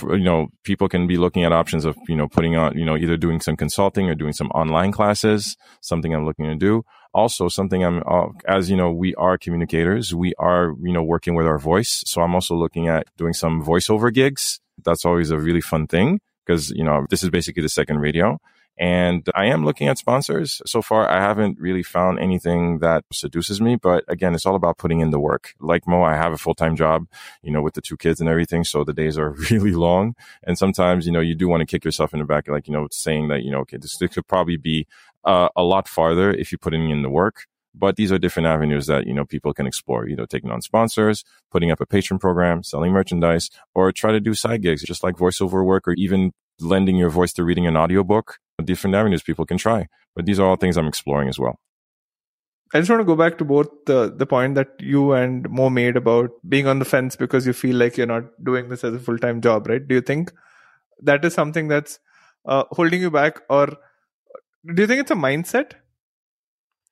[0.00, 2.96] you know, people can be looking at options of, you know, putting on, you know,
[2.96, 6.84] either doing some consulting or doing some online classes, something I'm looking to do.
[7.14, 10.14] Also something I'm, uh, as you know, we are communicators.
[10.14, 12.02] We are, you know, working with our voice.
[12.06, 14.60] So I'm also looking at doing some voiceover gigs.
[14.82, 18.38] That's always a really fun thing because, you know, this is basically the second radio.
[18.78, 20.62] And I am looking at sponsors.
[20.66, 23.76] So far, I haven't really found anything that seduces me.
[23.76, 25.54] But again, it's all about putting in the work.
[25.60, 27.06] Like Mo, I have a full time job,
[27.42, 28.64] you know, with the two kids and everything.
[28.64, 30.14] So the days are really long.
[30.42, 32.72] And sometimes, you know, you do want to kick yourself in the back, like, you
[32.72, 34.86] know, saying that, you know, okay, this, this could probably be
[35.24, 37.46] uh, a lot farther if you're putting in the work.
[37.74, 40.60] But these are different avenues that, you know, people can explore, you know, taking on
[40.60, 45.02] sponsors, putting up a patron program, selling merchandise, or try to do side gigs, just
[45.02, 49.44] like voiceover work or even lending your voice to reading an audiobook different avenues people
[49.44, 49.88] can try.
[50.14, 51.58] But these are all things I'm exploring as well.
[52.74, 55.68] I just want to go back to both the the point that you and Mo
[55.68, 58.94] made about being on the fence because you feel like you're not doing this as
[58.94, 59.86] a full time job, right?
[59.86, 60.32] Do you think
[61.02, 61.98] that is something that's
[62.46, 63.76] uh, holding you back, or
[64.66, 65.72] do you think it's a mindset,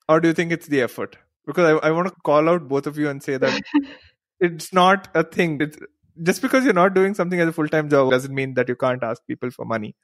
[0.09, 1.17] or do you think it's the effort?
[1.47, 3.63] Because I, I want to call out both of you and say that
[4.41, 5.61] it's not a thing.
[5.61, 5.79] It's,
[6.23, 8.77] just because you're not doing something as a full time job doesn't mean that you
[8.77, 9.95] can't ask people for money.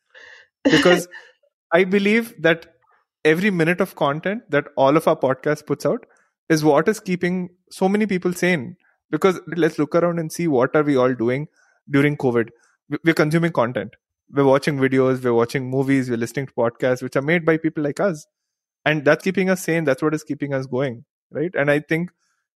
[0.64, 1.08] Because
[1.72, 2.66] I believe that
[3.24, 6.06] every minute of content that all of our podcast puts out
[6.48, 8.76] is what is keeping so many people sane.
[9.10, 11.48] Because let's look around and see what are we all doing
[11.90, 12.50] during COVID.
[13.04, 13.94] We're consuming content.
[14.30, 17.84] We're watching videos, we're watching movies, we're listening to podcasts which are made by people
[17.84, 18.26] like us.
[18.84, 19.84] And that's keeping us sane.
[19.84, 21.04] That's what is keeping us going.
[21.30, 21.50] Right.
[21.54, 22.10] And I think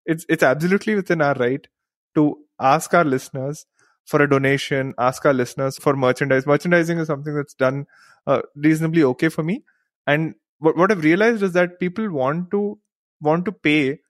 [0.06, 1.66] it's it's absolutely within our right
[2.14, 3.66] to ask our listeners
[4.04, 6.46] for a donation, ask our listeners for merchandise.
[6.46, 7.86] Merchandising is something that's done
[8.26, 9.64] uh, reasonably okay for me.
[10.06, 12.78] And what, what I've realized is that people want to
[13.20, 14.00] want to pay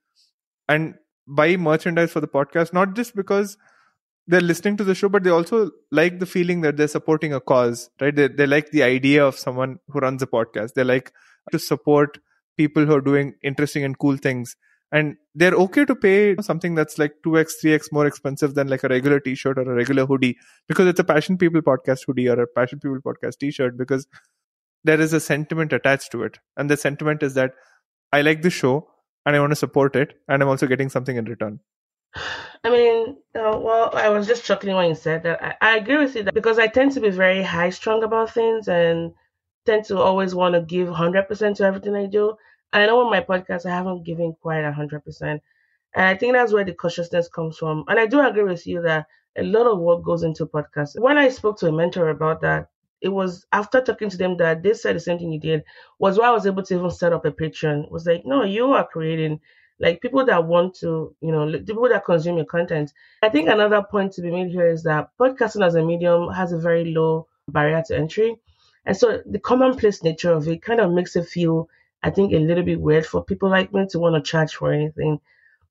[0.68, 0.94] and
[1.26, 3.56] buy merchandise for the podcast, not just because
[4.30, 7.40] they're listening to the show, but they also like the feeling that they're supporting a
[7.40, 8.14] cause, right?
[8.14, 10.74] They, they like the idea of someone who runs a podcast.
[10.74, 11.12] They like
[11.52, 12.18] to support
[12.56, 14.56] people who are doing interesting and cool things
[14.92, 18.88] and they're okay to pay something that's like 2x 3x more expensive than like a
[18.88, 20.36] regular t-shirt or a regular hoodie
[20.68, 24.06] because it's a passion people podcast hoodie or a passion people podcast t-shirt because
[24.84, 27.52] there is a sentiment attached to it and the sentiment is that
[28.12, 28.88] i like the show
[29.24, 31.60] and i want to support it and i'm also getting something in return
[32.64, 35.42] I mean, uh, well, I was just chuckling when you said that.
[35.42, 38.34] I, I agree with you that because I tend to be very high strung about
[38.34, 39.12] things and
[39.66, 42.34] tend to always want to give 100% to everything I do.
[42.72, 45.42] I know on my podcast I haven't given quite a hundred percent,
[45.94, 47.84] and I think that's where the cautiousness comes from.
[47.88, 51.00] And I do agree with you that a lot of work goes into podcasts.
[51.00, 52.68] When I spoke to a mentor about that,
[53.00, 55.64] it was after talking to them that they said the same thing you did.
[55.98, 57.84] Was why I was able to even set up a Patreon.
[57.84, 59.40] It was like, no, you are creating
[59.80, 62.92] like people that want to, you know, people that consume your content.
[63.22, 66.52] I think another point to be made here is that podcasting as a medium has
[66.52, 68.36] a very low barrier to entry.
[68.86, 71.68] And so the commonplace nature of it kind of makes it feel
[72.02, 74.72] I think a little bit weird for people like me to want to charge for
[74.72, 75.20] anything.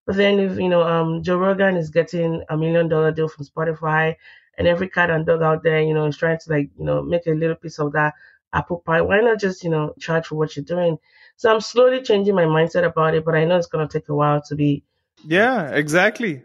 [0.05, 3.45] But then if you know, um, Joe Rogan is getting a million dollar deal from
[3.45, 4.15] Spotify,
[4.57, 7.01] and every cat and dog out there, you know, is trying to like, you know,
[7.01, 8.13] make a little piece of that
[8.53, 9.01] apple pie.
[9.01, 10.97] Why not just, you know, charge for what you're doing?
[11.39, 14.13] So I'm slowly changing my mindset about it, but I know it's gonna take a
[14.13, 14.83] while to be.
[15.23, 16.43] Yeah, exactly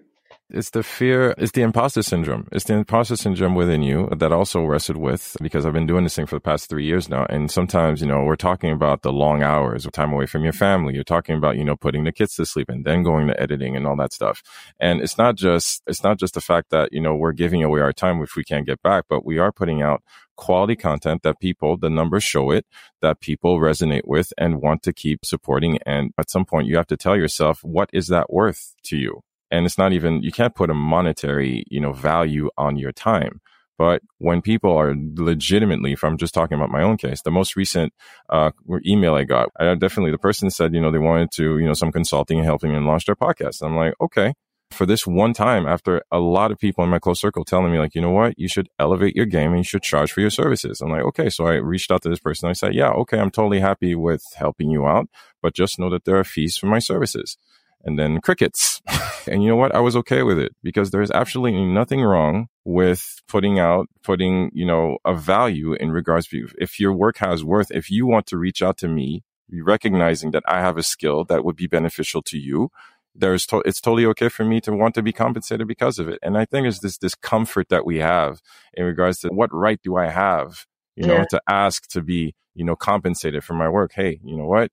[0.51, 2.47] it's the fear, it's the imposter syndrome.
[2.53, 6.15] It's the imposter syndrome within you that also wrestled with because I've been doing this
[6.15, 7.25] thing for the past three years now.
[7.31, 10.53] And sometimes, you know, we're talking about the long hours, of time away from your
[10.53, 10.95] family.
[10.95, 13.75] You're talking about, you know, putting the kids to sleep and then going to editing
[13.75, 14.43] and all that stuff.
[14.79, 17.81] And it's not just, it's not just the fact that, you know, we're giving away
[17.81, 20.03] our time which we can't get back, but we are putting out
[20.37, 22.67] quality content that people, the numbers show it,
[23.01, 25.79] that people resonate with and want to keep supporting.
[25.87, 29.23] And at some point, you have to tell yourself, what is that worth to you?
[29.55, 33.41] And it's not even you can't put a monetary you know value on your time.
[33.77, 37.57] But when people are legitimately if i'm just talking about my own case the most
[37.57, 37.93] recent
[38.29, 38.51] uh,
[38.87, 41.75] email i got I definitely the person said you know they wanted to you know
[41.75, 43.63] some consulting and helping them launch their podcast.
[43.63, 44.35] I'm like okay.
[44.71, 47.79] For this one time after a lot of people in my close circle telling me
[47.79, 48.35] like you know what?
[48.37, 50.81] You should elevate your game and you should charge for your services.
[50.81, 51.29] I'm like okay.
[51.31, 52.49] So i reached out to this person.
[52.49, 55.07] I said yeah okay i'm totally happy with helping you out
[55.43, 57.37] but just know that there are fees for my services
[57.85, 58.81] and then crickets.
[59.29, 59.75] and you know what?
[59.75, 64.67] I was okay with it because there's absolutely nothing wrong with putting out, putting, you
[64.67, 68.39] know, a value in regards to if your work has worth, if you want to
[68.39, 69.23] reach out to me,
[69.63, 72.71] recognizing that I have a skill that would be beneficial to you,
[73.15, 76.19] there's to- it's totally okay for me to want to be compensated because of it.
[76.23, 78.41] And I think it's this discomfort that we have
[78.73, 80.67] in regards to what right do I have,
[80.97, 83.93] you know, to ask to be, you know, compensated for my work.
[83.95, 84.71] Hey, you know what?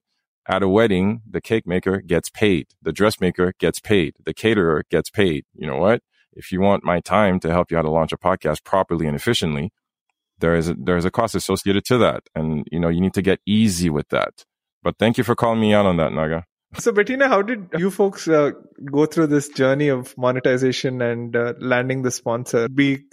[0.48, 5.10] At a wedding, the cake maker gets paid, the dressmaker gets paid, the caterer gets
[5.10, 5.46] paid.
[5.56, 6.02] You know what?
[6.34, 9.16] If you want my time to help you how to launch a podcast properly and
[9.16, 9.72] efficiently,
[10.40, 13.14] there is a, there is a cost associated to that, and you know you need
[13.14, 14.46] to get easy with that.
[14.84, 16.46] But thank you for calling me out on that, Naga.
[16.80, 18.52] So, Bettina, how did you folks uh,
[18.86, 22.70] go through this journey of monetization and uh, landing the sponsor?
[22.70, 23.04] Be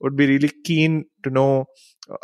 [0.00, 1.66] would be really keen to know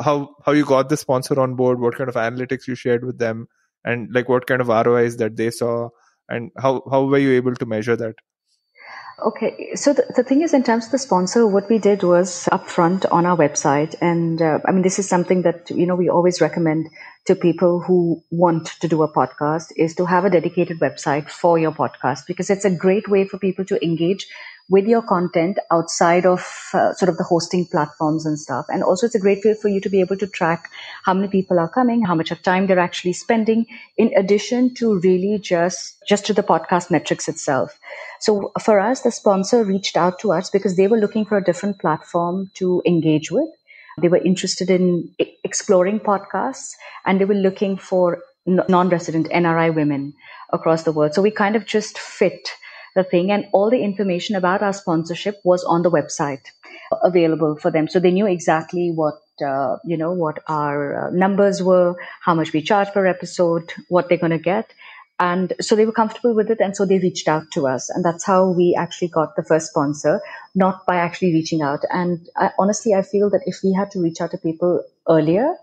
[0.01, 3.18] how how you got the sponsor on board, what kind of analytics you shared with
[3.18, 3.47] them,
[3.85, 5.88] and like what kind of ROIs that they saw
[6.29, 8.17] and how, how were you able to measure that?
[9.21, 12.49] Okay, so the, the thing is, in terms of the sponsor, what we did was
[12.53, 16.09] upfront on our website, and uh, I mean, this is something that you know we
[16.09, 16.88] always recommend
[17.27, 21.59] to people who want to do a podcast is to have a dedicated website for
[21.59, 24.29] your podcast because it's a great way for people to engage
[24.71, 26.41] with your content outside of
[26.75, 28.67] uh, sort of the hosting platforms and stuff.
[28.69, 30.69] And also, it's a great way for you to be able to track
[31.05, 34.99] how many people are coming, how much of time they're actually spending, in addition to
[35.01, 37.79] really just just to the podcast metrics itself.
[38.21, 41.45] So for us, the sponsor reached out to us because they were looking for a
[41.45, 43.49] different platform to engage with.
[44.01, 45.11] They were interested in
[45.45, 46.73] exploring podcasts
[47.05, 50.15] and they were looking for non-resident NRI women
[50.53, 51.15] across the world.
[51.15, 52.51] So we kind of just fit
[52.99, 56.53] the thing and all the information about our sponsorship was on the website
[57.03, 57.89] available for them.
[57.89, 62.53] So they knew exactly what, uh, you know, what our uh, numbers were, how much
[62.53, 64.73] we charge per episode, what they're going to get.
[65.21, 66.61] And so they were comfortable with it.
[66.61, 67.91] And so they reached out to us.
[67.91, 70.21] And that's how we actually got the first sponsor,
[70.55, 71.81] not by actually reaching out.
[71.91, 75.55] And I, honestly, I feel that if we had to reach out to people earlier,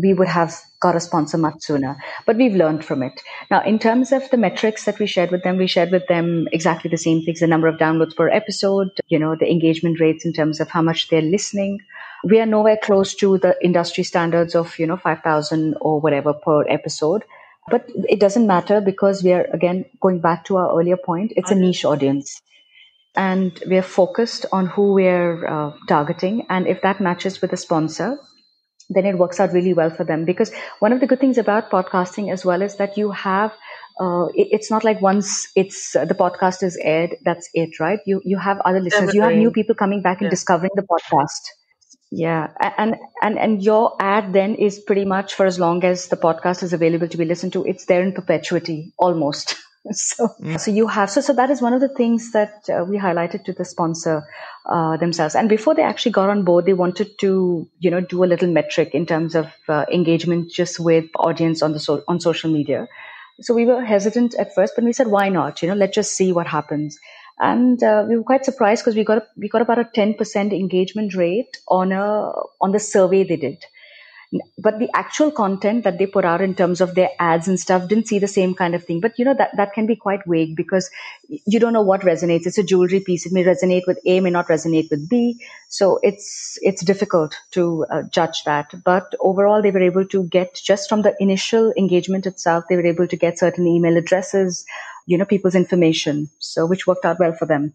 [0.00, 1.96] we would have got a sponsor much sooner.
[2.26, 3.20] But we've learned from it.
[3.50, 6.48] Now, in terms of the metrics that we shared with them, we shared with them
[6.52, 10.24] exactly the same things the number of downloads per episode, you know, the engagement rates
[10.24, 11.78] in terms of how much they're listening.
[12.24, 16.68] We are nowhere close to the industry standards of, you know, 5,000 or whatever per
[16.68, 17.24] episode.
[17.68, 21.50] But it doesn't matter because we are, again, going back to our earlier point, it's
[21.50, 22.40] a niche audience.
[23.16, 26.46] And we're focused on who we're uh, targeting.
[26.48, 28.18] And if that matches with a sponsor,
[28.88, 30.24] then it works out really well for them.
[30.24, 33.52] Because one of the good things about podcasting as well is that you have
[33.98, 38.00] uh, it, it's not like once it's uh, the podcast is aired that's it right?
[38.06, 39.14] You you have other listeners.
[39.14, 40.30] You have new people coming back and yeah.
[40.30, 41.48] discovering the podcast.
[42.12, 42.48] Yeah.
[42.60, 46.62] And and and your ad then is pretty much for as long as the podcast
[46.62, 49.56] is available to be listened to it's there in perpetuity almost
[49.92, 50.58] so mm.
[50.58, 53.44] so you have so so that is one of the things that uh, we highlighted
[53.44, 54.24] to the sponsor
[54.66, 55.34] uh, themselves.
[55.34, 58.48] And before they actually got on board they wanted to you know do a little
[58.48, 62.88] metric in terms of uh, engagement just with audience on the so- on social media.
[63.40, 65.62] So we were hesitant at first but we said why not?
[65.62, 66.98] You know let's just see what happens.
[67.38, 70.52] And uh, we were quite surprised because we got a, we got about a 10%
[70.52, 73.64] engagement rate on a on the survey they did
[74.58, 77.88] but the actual content that they put out in terms of their ads and stuff
[77.88, 79.00] didn't see the same kind of thing.
[79.00, 80.90] But you know that that can be quite vague because
[81.28, 82.46] you don't know what resonates.
[82.46, 83.26] It's a jewelry piece.
[83.26, 85.40] It may resonate with a may not resonate with b.
[85.68, 88.72] So it's it's difficult to uh, judge that.
[88.84, 92.86] But overall they were able to get just from the initial engagement itself they were
[92.86, 94.64] able to get certain email addresses
[95.06, 96.28] you know people's information.
[96.38, 97.74] So which worked out well for them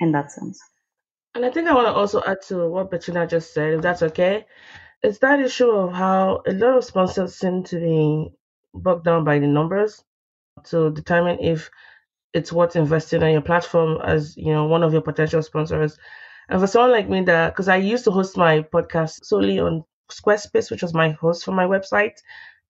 [0.00, 0.60] in that sense.
[1.34, 4.02] And I think I want to also add to what Bettina just said, if that's
[4.02, 4.44] okay
[5.02, 8.32] it's that issue of how a lot of sponsors seem to be
[8.74, 10.04] bogged down by the numbers
[10.64, 11.70] to determine if
[12.32, 15.98] it's worth investing on your platform as you know one of your potential sponsors.
[16.48, 19.84] And for someone like me, that because I used to host my podcast solely on
[20.10, 22.18] Squarespace, which was my host for my website,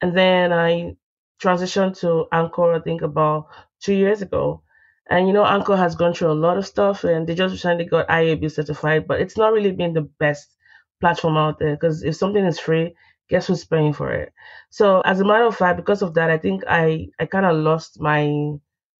[0.01, 0.97] and then I
[1.42, 2.75] transitioned to Anchor.
[2.75, 3.49] I think about
[3.81, 4.62] two years ago.
[5.11, 7.85] And you know, Anchor has gone through a lot of stuff, and they just recently
[7.85, 10.57] got IAB certified, but it's not really been the best
[11.02, 12.96] platform out there because if something is free,
[13.30, 14.32] guess who's paying for it?
[14.70, 17.56] So as a matter of fact, because of that, I think I I kind of
[17.58, 18.24] lost my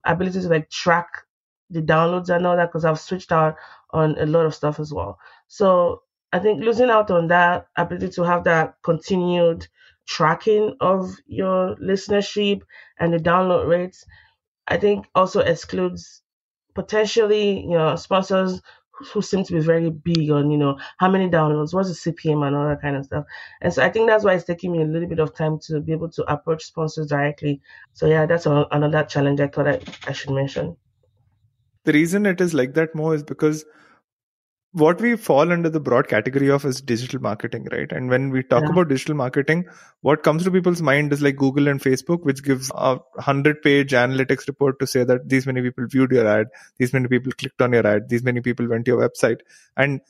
[0.05, 1.07] ability to like track
[1.69, 3.55] the downloads and all that because I've switched out
[3.91, 5.19] on a lot of stuff as well.
[5.47, 9.67] So I think losing out on that ability to have that continued
[10.07, 12.61] tracking of your listenership
[12.99, 14.05] and the download rates,
[14.67, 16.21] I think also excludes
[16.75, 18.61] potentially, you know, sponsors
[19.11, 22.45] who seem to be very big on, you know, how many downloads, what's the CPM
[22.45, 23.25] and all that kind of stuff.
[23.61, 25.79] And so I think that's why it's taking me a little bit of time to
[25.79, 27.61] be able to approach sponsors directly.
[27.93, 30.77] So yeah, that's a, another challenge I thought I, I should mention.
[31.85, 33.65] The reason it is like that Mo is because
[34.73, 37.91] what we fall under the broad category of is digital marketing, right?
[37.91, 38.71] And when we talk yeah.
[38.71, 39.65] about digital marketing,
[40.01, 43.91] what comes to people's mind is like Google and Facebook, which gives a hundred page
[43.91, 46.47] analytics report to say that these many people viewed your ad,
[46.79, 49.41] these many people clicked on your ad, these many people went to your website.
[49.77, 50.01] And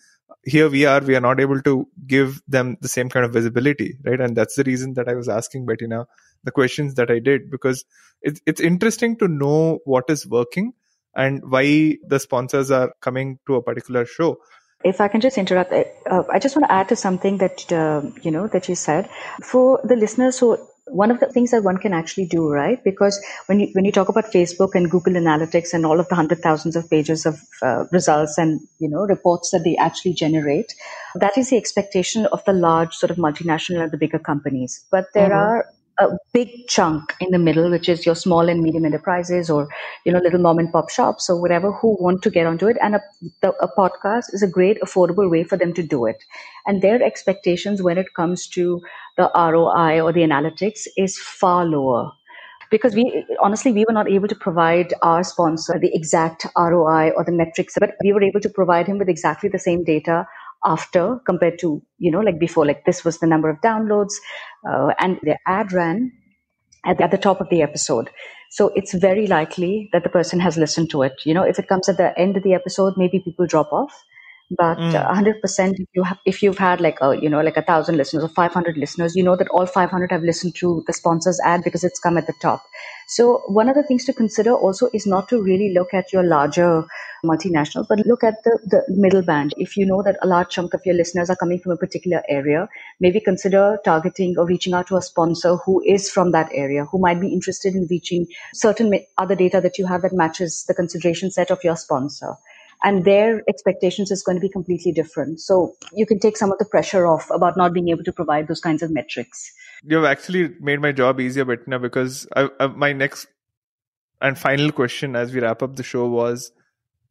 [0.46, 3.98] here we are, we are not able to give them the same kind of visibility,
[4.06, 4.22] right?
[4.22, 6.06] And that's the reason that I was asking Bettina
[6.46, 7.84] the questions that I did because
[8.22, 10.74] it's, it's interesting to know what is working
[11.16, 14.38] and why the sponsors are coming to a particular show
[14.84, 18.02] if I can just interrupt, uh, I just want to add to something that uh,
[18.22, 19.10] you know that you said
[19.42, 20.38] for the listeners.
[20.38, 22.84] So one of the things that one can actually do, right?
[22.84, 26.16] Because when you when you talk about Facebook and Google Analytics and all of the
[26.16, 30.74] hundred thousands of pages of uh, results and you know reports that they actually generate,
[31.16, 34.86] that is the expectation of the large sort of multinational and the bigger companies.
[34.92, 35.40] But there mm-hmm.
[35.40, 35.66] are
[36.00, 39.68] a big chunk in the middle, which is your small and medium enterprises or,
[40.06, 42.78] you know, little mom and pop shops or whatever who want to get onto it.
[42.82, 43.02] And a,
[43.42, 46.24] the, a podcast is a great affordable way for them to do it.
[46.66, 48.82] And their expectations when it comes to
[49.18, 52.12] the ROI or the analytics is far lower
[52.72, 57.24] because we honestly we were not able to provide our sponsor the exact ROI or
[57.24, 60.26] the metrics, but we were able to provide him with exactly the same data
[60.66, 64.14] after compared to you know like before like this was the number of downloads
[64.68, 66.12] uh, and the ad ran
[66.86, 68.10] at, at the top of the episode.
[68.52, 71.14] So it's very likely that the person has listened to it.
[71.26, 74.04] You know if it comes at the end of the episode maybe people drop off
[74.58, 74.96] but Mm.
[74.96, 77.98] uh, 100% if you have if you've had like a you know like a thousand
[77.98, 81.64] listeners or 500 listeners you know that all 500 have listened to the sponsors ad
[81.64, 82.64] because it's come at the top.
[83.08, 86.24] So one of the things to consider also is not to really look at your
[86.24, 86.86] larger
[87.26, 89.54] multinationals but look at the, the middle band.
[89.58, 92.22] If you know that a large chunk of your listeners are coming from a particular
[92.30, 92.68] area
[93.00, 97.00] maybe consider targeting or reaching out to a sponsor who is from that area who
[97.00, 101.32] might be interested in reaching certain other data that you have that matches the consideration
[101.32, 102.34] set of your sponsor
[102.84, 105.40] and their expectations is going to be completely different.
[105.40, 108.48] So you can take some of the pressure off about not being able to provide
[108.48, 109.52] those kinds of metrics.
[109.86, 113.28] You've actually made my job easier, Bettina, because I, I, my next
[114.22, 116.52] and final question as we wrap up the show was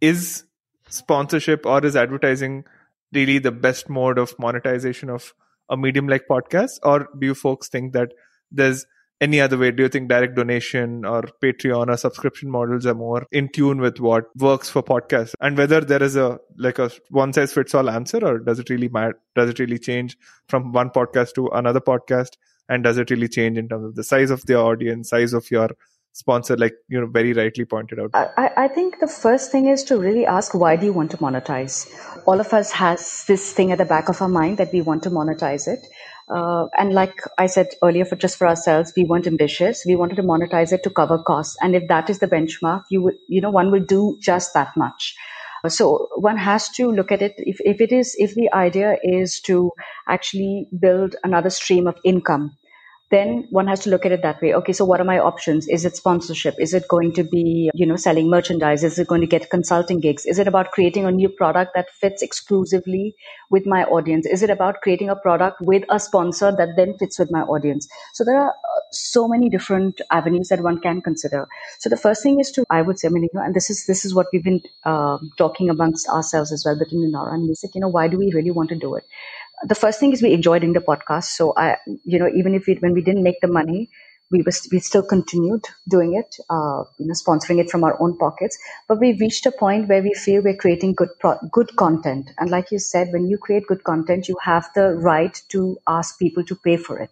[0.01, 0.45] Is
[0.89, 2.65] sponsorship or is advertising
[3.13, 5.35] really the best mode of monetization of
[5.69, 6.79] a medium like podcast?
[6.83, 8.13] Or do you folks think that
[8.51, 8.87] there's
[9.23, 9.71] any other way?
[9.71, 14.01] Do you think direct donation or Patreon or subscription models are more in tune with
[14.01, 15.35] what works for podcasts?
[15.41, 18.69] And whether there is a like a one size fits all answer, or does it
[18.69, 19.19] really matter?
[19.37, 20.19] Does it really change
[20.49, 22.37] from one podcast to another podcast?
[22.69, 25.51] And does it really change in terms of the size of the audience, size of
[25.51, 25.71] your
[26.13, 28.11] sponsor, like you know, very rightly pointed out?
[28.15, 31.17] I, I- think the first thing is to really ask why do you want to
[31.19, 31.77] monetize?
[32.27, 35.03] All of us has this thing at the back of our mind that we want
[35.05, 35.81] to monetize it.
[36.29, 39.85] Uh, and like I said earlier, for just for ourselves, we weren't ambitious.
[39.87, 41.57] We wanted to monetize it to cover costs.
[41.61, 44.77] And if that is the benchmark, you would, you know, one will do just that
[44.77, 45.15] much.
[45.69, 47.35] So one has to look at it.
[47.39, 49.71] If, if it is, if the idea is to
[50.09, 52.57] actually build another stream of income,
[53.13, 54.55] then one has to look at it that way.
[54.55, 55.69] Okay, so what are my options?
[55.69, 56.55] Is it sponsorship?
[56.59, 58.83] Is it going to be, you know, selling merchandise?
[58.83, 60.25] Is it going to get consulting gigs?
[60.25, 63.15] Is it about creating a new product that fits exclusively
[63.51, 64.27] with my audience?
[64.27, 67.87] Is it about creating a product with a sponsor that then fits with my audience?
[68.15, 71.47] So there are uh, so many different avenues that one can consider.
[71.81, 73.69] So the first thing is to, I would say, I mean, you know, and this
[73.69, 77.45] is this is what we've been uh, talking amongst ourselves as well between Nora and
[77.45, 77.75] music.
[77.75, 79.05] You know, why do we really want to do it?
[79.65, 81.25] The first thing is we enjoyed doing the podcast.
[81.37, 83.91] So I, you know, even if we when we didn't make the money,
[84.31, 88.17] we was we still continued doing it, uh, you know, sponsoring it from our own
[88.19, 88.59] pockets.
[88.89, 92.31] But we reached a point where we feel we're creating good pro- good content.
[92.39, 96.19] And like you said, when you create good content, you have the right to ask
[96.19, 97.11] people to pay for it.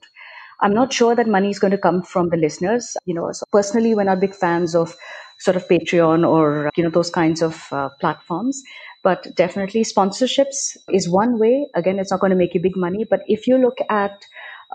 [0.60, 2.96] I'm not sure that money is going to come from the listeners.
[3.06, 4.96] You know, so personally, we're not big fans of
[5.38, 8.62] sort of Patreon or you know those kinds of uh, platforms.
[9.02, 11.68] But definitely, sponsorships is one way.
[11.74, 14.22] Again, it's not going to make you big money, but if you look at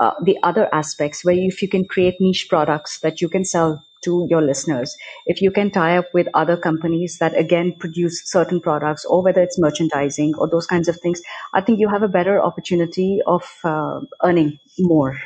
[0.02, 3.84] uh, the other aspects, where if you can create niche products that you can sell
[4.04, 4.96] to your listeners,
[5.28, 9.42] if you can tie up with other companies that again produce certain products, or whether
[9.42, 11.22] it's merchandising or those kinds of things,
[11.54, 15.20] I think you have a better opportunity of uh, earning more.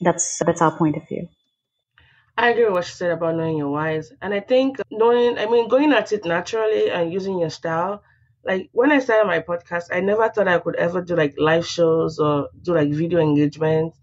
[0.00, 1.28] That's that's our point of view.
[2.38, 4.12] I agree with what she said about knowing your whys.
[4.22, 8.02] And I think knowing, I mean, going at it naturally and using your style.
[8.44, 11.66] Like when I started my podcast, I never thought I could ever do like live
[11.66, 13.94] shows or do like video engagement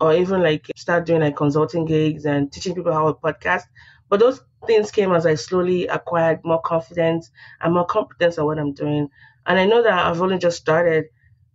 [0.00, 3.64] or even like start doing like consulting gigs and teaching people how to podcast.
[4.08, 7.30] But those things came as I slowly acquired more confidence
[7.60, 9.08] and more competence at what I'm doing.
[9.46, 11.06] And I know that I've only just started.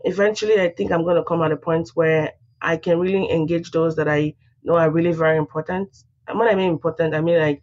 [0.03, 3.71] Eventually, I think I'm going to come at a point where I can really engage
[3.71, 5.89] those that I know are really very important.
[6.27, 7.61] And when I mean important, I mean like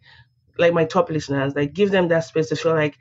[0.57, 2.97] like my top listeners, like give them that space to feel like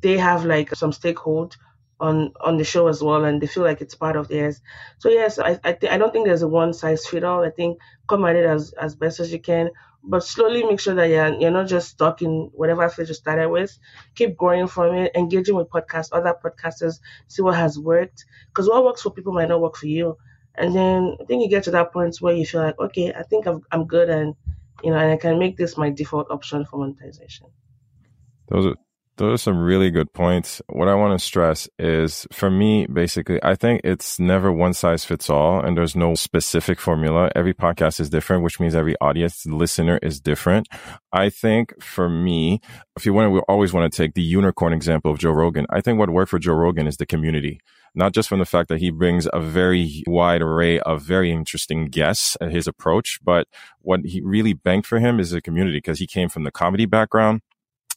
[0.00, 1.56] they have like some stakehold
[2.00, 4.60] on on the show as well, and they feel like it's part of theirs.
[4.98, 7.44] So yes, I I, th- I don't think there's a one size fit all.
[7.44, 7.78] I think
[8.08, 9.70] come at it as as best as you can,
[10.02, 13.50] but slowly make sure that you're you're not just stuck in whatever phase you started
[13.50, 13.78] with.
[14.14, 18.84] Keep growing from it, engaging with podcasts, other podcasters, see what has worked, because what
[18.84, 20.16] works for people might not work for you.
[20.54, 23.22] And then I think you get to that point where you feel like, okay, I
[23.24, 24.34] think I'm I'm good, and
[24.82, 27.48] you know, and I can make this my default option for monetization.
[28.48, 28.76] Those are
[29.20, 30.62] those are some really good points.
[30.68, 35.04] What I want to stress is for me, basically, I think it's never one size
[35.04, 37.30] fits all and there's no specific formula.
[37.36, 40.68] Every podcast is different, which means every audience listener is different.
[41.12, 42.62] I think for me,
[42.96, 45.66] if you want to, we always want to take the unicorn example of Joe Rogan.
[45.68, 47.60] I think what worked for Joe Rogan is the community
[47.92, 51.86] not just from the fact that he brings a very wide array of very interesting
[51.86, 53.48] guests at his approach, but
[53.80, 56.86] what he really banked for him is the community because he came from the comedy
[56.86, 57.40] background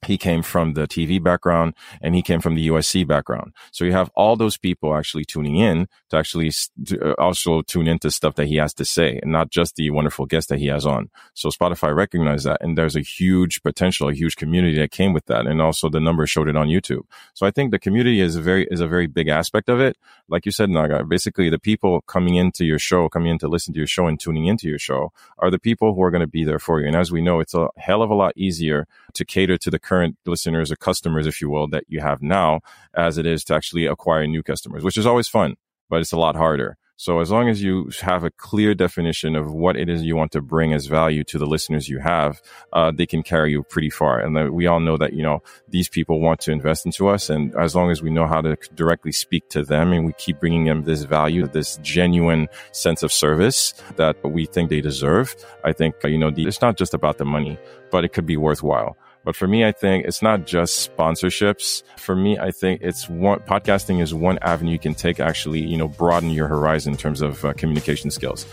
[0.06, 3.54] he came from the TV background and he came from the UFC background.
[3.72, 6.52] So you have all those people actually tuning in to actually
[7.02, 10.26] uh, also tune into stuff that he has to say and not just the wonderful
[10.26, 11.10] guests that he has on.
[11.34, 15.26] So Spotify recognized that and there's a huge potential, a huge community that came with
[15.28, 15.46] that.
[15.46, 17.04] And also the numbers showed it on YouTube.
[17.34, 19.98] So I think the community is a very, is a very big aspect of it.
[20.28, 23.74] Like you said, Naga, basically the people coming into your show, coming in to listen
[23.74, 26.28] to your show and tuning into your show are the people who are going to
[26.28, 26.88] be there for you.
[26.88, 29.80] And as we know, it's a hell of a lot easier to cater to the
[29.80, 29.93] current
[30.26, 32.62] listeners or customers, if you will, that you have now
[32.94, 35.56] as it is to actually acquire new customers, which is always fun,
[35.90, 36.78] but it's a lot harder.
[36.96, 40.32] So as long as you have a clear definition of what it is you want
[40.34, 42.40] to bring as value to the listeners you have,
[42.72, 44.20] uh, they can carry you pretty far.
[44.20, 47.32] And we all know that, you know, these people want to invest into us.
[47.32, 50.40] And as long as we know how to directly speak to them and we keep
[50.40, 55.36] bringing them this value, this genuine sense of service that we think they deserve,
[55.66, 57.58] I think, you know, it's not just about the money,
[57.92, 58.96] but it could be worthwhile.
[59.24, 61.84] But for me, I think it's not just sponsorships.
[61.98, 65.78] For me, I think it's one podcasting is one avenue you can take actually, you
[65.78, 68.46] know, broaden your horizon in terms of uh, communication skills.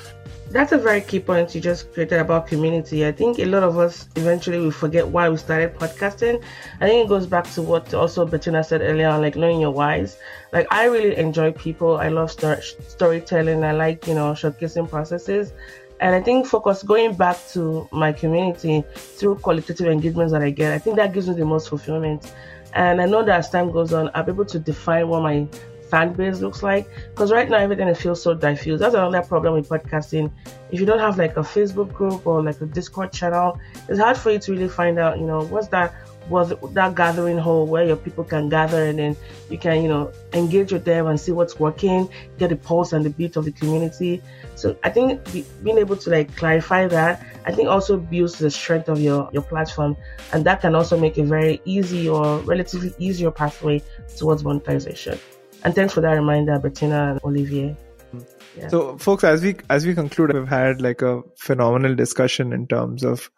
[0.50, 3.06] That's a very key point you just created about community.
[3.06, 6.42] I think a lot of us eventually we forget why we started podcasting.
[6.80, 9.70] I think it goes back to what also Bettina said earlier on, like knowing your
[9.70, 10.18] whys.
[10.52, 11.98] Like I really enjoy people.
[11.98, 13.62] I love story- storytelling.
[13.62, 15.52] I like you know showcasing processes.
[16.00, 20.72] And I think focus going back to my community through qualitative engagements that I get,
[20.72, 22.34] I think that gives me the most fulfillment.
[22.72, 25.46] And I know that as time goes on, I'll be able to define what my
[25.90, 26.88] fan base looks like.
[27.10, 28.80] Because right now everything feels so diffuse.
[28.80, 30.32] That's another problem with podcasting.
[30.70, 34.16] If you don't have like a Facebook group or like a Discord channel, it's hard
[34.16, 35.94] for you to really find out, you know, what's that
[36.30, 39.16] was that gathering hall where your people can gather and then
[39.50, 42.08] you can, you know, engage with them and see what's working,
[42.38, 44.22] get the pulse and the beat of the community.
[44.54, 45.24] So I think
[45.62, 49.42] being able to like clarify that, I think also builds the strength of your, your
[49.42, 49.96] platform.
[50.32, 53.82] And that can also make a very easy or relatively easier pathway
[54.16, 55.18] towards monetization.
[55.64, 57.76] And thanks for that reminder, Bettina and Olivier.
[58.14, 58.60] Mm-hmm.
[58.60, 58.68] Yeah.
[58.68, 63.04] So folks, as we as we conclude, we've had like a phenomenal discussion in terms
[63.04, 63.30] of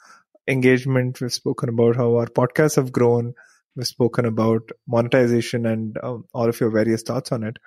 [0.49, 1.21] engagement.
[1.21, 3.35] We've spoken about how our podcasts have grown.
[3.77, 7.59] We've spoken about monetization and um, all of your various thoughts on it.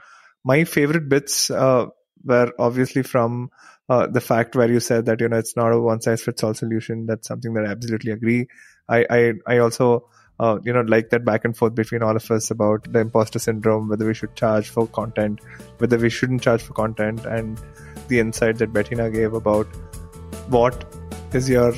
[0.44, 1.88] My favorite bits uh,
[2.24, 3.50] were obviously from
[3.90, 6.44] uh, the fact where you said that you know it's not a one size fits
[6.44, 7.06] all solution.
[7.06, 8.48] That's something that I absolutely agree.
[8.90, 10.10] I I, I also
[10.40, 13.40] uh, you know like that back and forth between all of us about the imposter
[13.40, 15.40] syndrome, whether we should charge for content,
[15.78, 17.60] whether we shouldn't charge for content, and
[18.08, 19.68] the insight that Bettina gave about
[20.50, 20.86] what
[21.34, 21.74] is your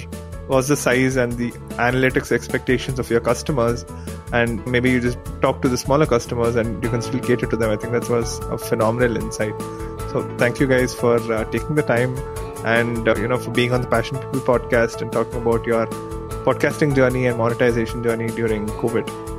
[0.48, 3.86] was the size and the analytics expectations of your customers.
[4.32, 7.56] And maybe you just talk to the smaller customers and you can still cater to
[7.56, 7.70] them.
[7.70, 9.60] I think that was a phenomenal insight.
[10.12, 12.18] So thank you guys for uh, taking the time
[12.66, 15.86] and uh, you know for being on the passion people podcast and talking about your
[16.48, 19.37] podcasting journey and monetization journey during covid